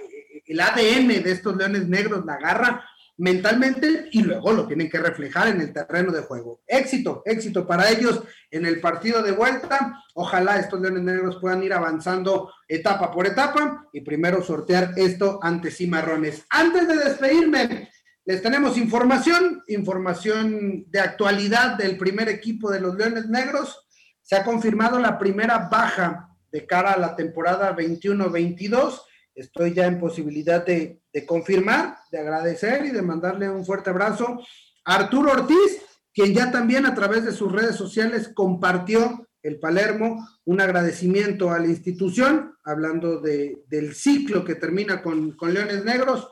el, 0.45 0.59
ADN 0.59 1.23
de 1.23 1.31
estos 1.31 1.55
leones 1.55 1.87
negros, 1.87 2.25
la 2.25 2.37
garra 2.37 2.85
mentalmente 3.17 4.09
y 4.11 4.23
luego 4.23 4.51
lo 4.51 4.67
tienen 4.67 4.89
que 4.89 4.99
reflejar 4.99 5.47
en 5.47 5.61
el 5.61 5.71
terreno 5.71 6.11
de 6.11 6.21
juego. 6.21 6.61
Éxito, 6.67 7.21
éxito 7.25 7.65
para 7.65 7.89
ellos 7.89 8.21
en 8.51 8.65
el 8.65 8.81
partido 8.81 9.21
de 9.21 9.31
vuelta. 9.31 10.03
Ojalá 10.13 10.59
estos 10.59 10.81
leones 10.81 11.03
negros 11.03 11.37
puedan 11.39 11.63
ir 11.63 11.73
avanzando 11.73 12.51
etapa 12.67 13.11
por 13.11 13.25
etapa 13.25 13.87
y 13.93 14.01
primero 14.01 14.43
sortear 14.43 14.93
esto 14.97 15.39
ante 15.41 15.71
Cimarrones. 15.71 16.45
Antes 16.49 16.87
de 16.87 16.95
despedirme, 16.97 17.89
les 18.25 18.41
tenemos 18.41 18.75
información, 18.77 19.63
información 19.67 20.85
de 20.89 20.99
actualidad 20.99 21.77
del 21.77 21.95
primer 21.95 22.27
equipo 22.27 22.71
de 22.71 22.81
los 22.81 22.95
Leones 22.95 23.29
Negros. 23.29 23.87
Se 24.23 24.35
ha 24.35 24.43
confirmado 24.43 24.99
la 24.99 25.19
primera 25.19 25.69
baja 25.69 26.29
de 26.51 26.65
cara 26.65 26.93
a 26.93 26.97
la 26.97 27.15
temporada 27.15 27.75
21-22. 27.75 29.01
Estoy 29.35 29.73
ya 29.73 29.85
en 29.85 29.99
posibilidad 29.99 30.65
de, 30.65 31.01
de, 31.11 31.25
confirmar, 31.25 31.97
de 32.11 32.19
agradecer 32.19 32.85
y 32.85 32.91
de 32.91 33.01
mandarle 33.01 33.49
un 33.49 33.65
fuerte 33.65 33.89
abrazo 33.89 34.39
a 34.85 34.95
Arturo 34.95 35.31
Ortiz, 35.31 35.81
quien 36.13 36.33
ya 36.33 36.51
también 36.51 36.85
a 36.85 36.95
través 36.95 37.25
de 37.25 37.33
sus 37.33 37.51
redes 37.51 37.75
sociales 37.75 38.31
compartió 38.33 39.27
el 39.43 39.59
Palermo 39.59 40.27
un 40.45 40.61
agradecimiento 40.61 41.51
a 41.51 41.59
la 41.59 41.67
institución, 41.67 42.55
hablando 42.63 43.19
de, 43.19 43.63
del 43.67 43.93
ciclo 43.93 44.43
que 44.43 44.55
termina 44.55 45.03
con, 45.03 45.33
con 45.33 45.53
Leones 45.53 45.85
Negros 45.85 46.29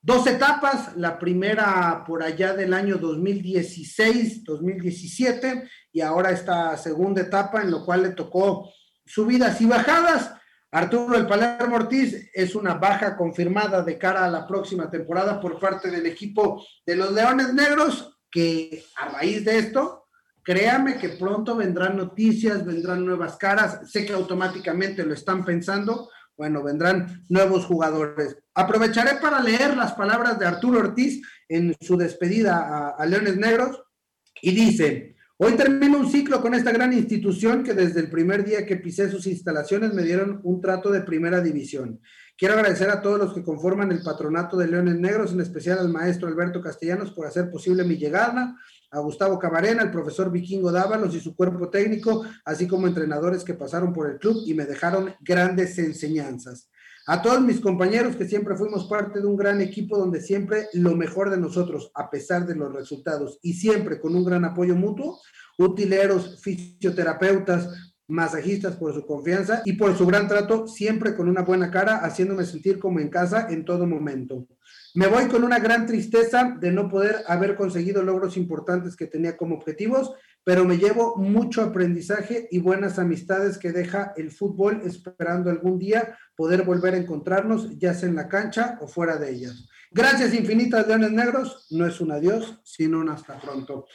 Dos 0.00 0.28
etapas, 0.28 0.96
la 0.96 1.18
primera 1.18 2.04
por 2.06 2.22
allá 2.22 2.54
del 2.54 2.72
año 2.72 2.98
2016, 2.98 4.44
2017, 4.44 5.68
y 5.92 6.00
ahora 6.00 6.30
esta 6.30 6.76
segunda 6.76 7.22
etapa 7.22 7.62
en 7.62 7.72
lo 7.72 7.84
cual 7.84 8.04
le 8.04 8.10
tocó 8.10 8.72
subidas 9.04 9.60
y 9.60 9.66
bajadas. 9.66 10.34
Arturo 10.70 11.16
El 11.16 11.26
Palermo 11.26 11.76
Ortiz 11.76 12.30
es 12.32 12.54
una 12.54 12.74
baja 12.74 13.16
confirmada 13.16 13.82
de 13.82 13.96
cara 13.96 14.26
a 14.26 14.30
la 14.30 14.46
próxima 14.46 14.90
temporada 14.90 15.40
por 15.40 15.58
parte 15.58 15.90
del 15.90 16.04
equipo 16.04 16.62
de 16.84 16.96
los 16.96 17.12
Leones 17.12 17.54
Negros, 17.54 18.18
que 18.30 18.84
a 18.96 19.08
raíz 19.08 19.44
de 19.46 19.58
esto, 19.58 20.08
créame 20.42 20.98
que 20.98 21.10
pronto 21.10 21.56
vendrán 21.56 21.96
noticias, 21.96 22.66
vendrán 22.66 23.04
nuevas 23.04 23.36
caras, 23.36 23.90
sé 23.90 24.04
que 24.04 24.12
automáticamente 24.12 25.04
lo 25.06 25.14
están 25.14 25.42
pensando, 25.42 26.10
bueno, 26.36 26.62
vendrán 26.62 27.24
nuevos 27.30 27.64
jugadores. 27.64 28.36
Aprovecharé 28.54 29.16
para 29.20 29.40
leer 29.40 29.74
las 29.74 29.94
palabras 29.94 30.38
de 30.38 30.46
Arturo 30.46 30.80
Ortiz 30.80 31.22
en 31.48 31.74
su 31.80 31.96
despedida 31.96 32.58
a, 32.58 32.88
a, 32.90 33.06
Leones 33.06 33.38
Negros 33.38 33.82
y 34.42 34.52
dice, 34.52 35.16
hoy 35.38 35.54
termino 35.54 35.98
un 35.98 36.10
ciclo 36.10 36.40
con 36.40 36.54
esta 36.54 36.72
gran 36.72 36.92
institución 36.92 37.62
que 37.62 37.74
desde 37.74 38.00
el 38.00 38.10
primer 38.10 38.44
día 38.44 38.66
que 38.66 38.76
pisé 38.76 39.10
sus 39.10 39.26
instalaciones 39.26 39.94
me 39.94 40.02
dieron 40.02 40.40
un 40.42 40.60
trato 40.60 40.90
de 40.90 41.00
primera 41.00 41.40
división. 41.40 42.00
Quiero 42.36 42.54
agradecer 42.54 42.90
a 42.90 43.02
todos 43.02 43.18
los 43.18 43.34
que 43.34 43.42
conforman 43.42 43.90
el 43.90 44.02
patronato 44.02 44.56
de 44.56 44.68
Leones 44.68 44.98
Negros, 44.98 45.32
en 45.32 45.40
especial 45.40 45.78
al 45.78 45.88
maestro 45.88 46.28
Alberto 46.28 46.60
Castellanos 46.60 47.12
por 47.12 47.26
hacer 47.26 47.50
posible 47.50 47.84
mi 47.84 47.96
llegada, 47.96 48.56
a 48.90 49.00
Gustavo 49.00 49.38
Camarena, 49.38 49.82
al 49.82 49.90
profesor 49.90 50.30
Vikingo 50.30 50.72
Dávalos 50.72 51.14
y 51.14 51.20
su 51.20 51.34
cuerpo 51.36 51.68
técnico, 51.68 52.24
así 52.44 52.66
como 52.66 52.86
entrenadores 52.86 53.44
que 53.44 53.54
pasaron 53.54 53.92
por 53.92 54.10
el 54.10 54.18
club 54.18 54.42
y 54.46 54.54
me 54.54 54.64
dejaron 54.66 55.14
grandes 55.20 55.78
enseñanzas. 55.78 56.70
A 57.10 57.22
todos 57.22 57.40
mis 57.40 57.58
compañeros 57.58 58.16
que 58.16 58.28
siempre 58.28 58.54
fuimos 58.54 58.84
parte 58.84 59.20
de 59.20 59.26
un 59.26 59.34
gran 59.34 59.62
equipo 59.62 59.96
donde 59.96 60.20
siempre 60.20 60.68
lo 60.74 60.94
mejor 60.94 61.30
de 61.30 61.38
nosotros, 61.38 61.90
a 61.94 62.10
pesar 62.10 62.46
de 62.46 62.54
los 62.54 62.70
resultados 62.70 63.38
y 63.40 63.54
siempre 63.54 63.98
con 63.98 64.14
un 64.14 64.26
gran 64.26 64.44
apoyo 64.44 64.76
mutuo, 64.76 65.18
utileros, 65.56 66.38
fisioterapeutas, 66.42 67.94
masajistas 68.08 68.76
por 68.76 68.92
su 68.92 69.06
confianza 69.06 69.62
y 69.64 69.72
por 69.72 69.96
su 69.96 70.04
gran 70.04 70.28
trato, 70.28 70.68
siempre 70.68 71.16
con 71.16 71.30
una 71.30 71.40
buena 71.44 71.70
cara, 71.70 71.96
haciéndome 71.96 72.44
sentir 72.44 72.78
como 72.78 73.00
en 73.00 73.08
casa 73.08 73.46
en 73.48 73.64
todo 73.64 73.86
momento. 73.86 74.46
Me 74.94 75.06
voy 75.06 75.28
con 75.28 75.44
una 75.44 75.60
gran 75.60 75.86
tristeza 75.86 76.58
de 76.60 76.72
no 76.72 76.90
poder 76.90 77.24
haber 77.26 77.56
conseguido 77.56 78.02
logros 78.02 78.36
importantes 78.36 78.96
que 78.96 79.06
tenía 79.06 79.34
como 79.38 79.54
objetivos, 79.54 80.12
pero 80.48 80.64
me 80.64 80.78
llevo 80.78 81.14
mucho 81.16 81.60
aprendizaje 81.60 82.48
y 82.50 82.58
buenas 82.58 82.98
amistades 82.98 83.58
que 83.58 83.70
deja 83.70 84.14
el 84.16 84.30
fútbol, 84.30 84.80
esperando 84.82 85.50
algún 85.50 85.78
día 85.78 86.16
poder 86.34 86.62
volver 86.62 86.94
a 86.94 86.96
encontrarnos, 86.96 87.78
ya 87.78 87.92
sea 87.92 88.08
en 88.08 88.14
la 88.14 88.28
cancha 88.28 88.78
o 88.80 88.88
fuera 88.88 89.18
de 89.18 89.30
ellas. 89.30 89.68
Gracias 89.90 90.32
infinitas, 90.32 90.88
Leones 90.88 91.12
Negros. 91.12 91.66
No 91.68 91.86
es 91.86 92.00
un 92.00 92.12
adiós, 92.12 92.60
sino 92.64 93.00
un 93.00 93.10
hasta 93.10 93.38
pronto. 93.38 93.88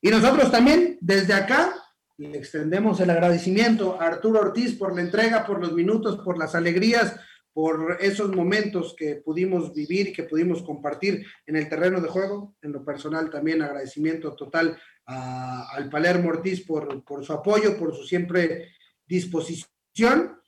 Y 0.00 0.10
nosotros 0.10 0.52
también, 0.52 0.98
desde 1.00 1.34
acá, 1.34 1.74
le 2.16 2.38
extendemos 2.38 3.00
el 3.00 3.10
agradecimiento 3.10 4.00
a 4.00 4.06
Arturo 4.06 4.38
Ortiz 4.38 4.78
por 4.78 4.94
la 4.94 5.00
entrega, 5.00 5.44
por 5.44 5.60
los 5.60 5.72
minutos, 5.72 6.20
por 6.24 6.38
las 6.38 6.54
alegrías, 6.54 7.16
por 7.58 7.98
esos 7.98 8.32
momentos 8.36 8.94
que 8.96 9.16
pudimos 9.16 9.74
vivir 9.74 10.06
y 10.06 10.12
que 10.12 10.22
pudimos 10.22 10.62
compartir 10.62 11.26
en 11.44 11.56
el 11.56 11.68
terreno 11.68 12.00
de 12.00 12.06
juego. 12.06 12.54
En 12.62 12.70
lo 12.70 12.84
personal 12.84 13.30
también 13.30 13.62
agradecimiento 13.62 14.36
total 14.36 14.78
al 15.06 15.90
Palermo 15.90 16.28
Ortiz 16.28 16.64
por, 16.64 17.02
por 17.02 17.24
su 17.24 17.32
apoyo, 17.32 17.76
por 17.76 17.96
su 17.96 18.04
siempre 18.04 18.76
disposición. 19.08 20.40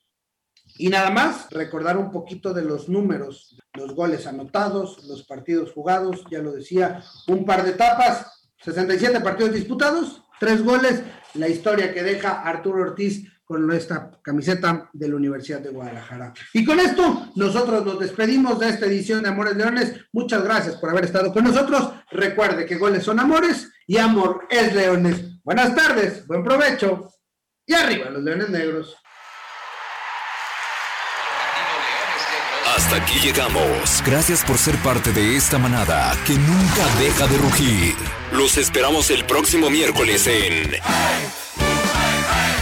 Y 0.79 0.89
nada 0.89 1.11
más, 1.11 1.51
recordar 1.51 1.99
un 1.99 2.13
poquito 2.13 2.55
de 2.55 2.63
los 2.63 2.89
números, 2.89 3.61
los 3.75 3.93
goles 3.93 4.29
anotados, 4.29 5.03
los 5.09 5.25
partidos 5.25 5.73
jugados, 5.73 6.23
ya 6.31 6.39
lo 6.39 6.53
decía, 6.53 7.03
un 7.27 7.45
par 7.45 7.65
de 7.65 7.71
etapas, 7.71 8.49
67 8.63 9.19
partidos 9.19 9.53
disputados, 9.53 10.23
tres 10.39 10.63
goles, 10.63 11.03
la 11.35 11.49
historia 11.49 11.93
que 11.93 12.05
deja 12.05 12.43
Arturo 12.43 12.83
Ortiz 12.83 13.27
con 13.51 13.69
esta 13.73 14.13
camiseta 14.23 14.89
de 14.93 15.09
la 15.09 15.17
Universidad 15.17 15.59
de 15.59 15.71
Guadalajara. 15.71 16.33
Y 16.53 16.65
con 16.65 16.79
esto, 16.79 17.33
nosotros 17.35 17.85
nos 17.85 17.99
despedimos 17.99 18.61
de 18.61 18.69
esta 18.69 18.87
edición 18.87 19.25
de 19.25 19.31
Amores 19.31 19.57
Leones. 19.57 19.93
Muchas 20.13 20.45
gracias 20.45 20.77
por 20.77 20.89
haber 20.89 21.07
estado 21.07 21.33
con 21.33 21.43
nosotros. 21.43 21.95
Recuerde 22.13 22.65
que 22.65 22.77
goles 22.77 23.03
son 23.03 23.19
amores 23.19 23.69
y 23.89 23.99
amor 23.99 24.47
es 24.51 24.73
leones. 24.73 25.43
Buenas 25.43 25.75
tardes, 25.75 26.25
buen 26.29 26.45
provecho 26.45 27.11
y 27.67 27.75
arriba 27.75 28.09
los 28.11 28.23
leones 28.23 28.51
negros. 28.51 28.95
Hasta 32.77 33.03
aquí 33.03 33.19
llegamos. 33.19 34.01
Gracias 34.07 34.45
por 34.45 34.59
ser 34.59 34.77
parte 34.77 35.13
de 35.13 35.35
esta 35.35 35.59
manada 35.59 36.17
que 36.25 36.35
nunca 36.35 36.87
deja 37.01 37.27
de 37.27 37.37
rugir. 37.39 37.97
Los 38.33 38.57
esperamos 38.59 39.11
el 39.11 39.25
próximo 39.25 39.71
miércoles 39.71 40.29
en 40.29 40.71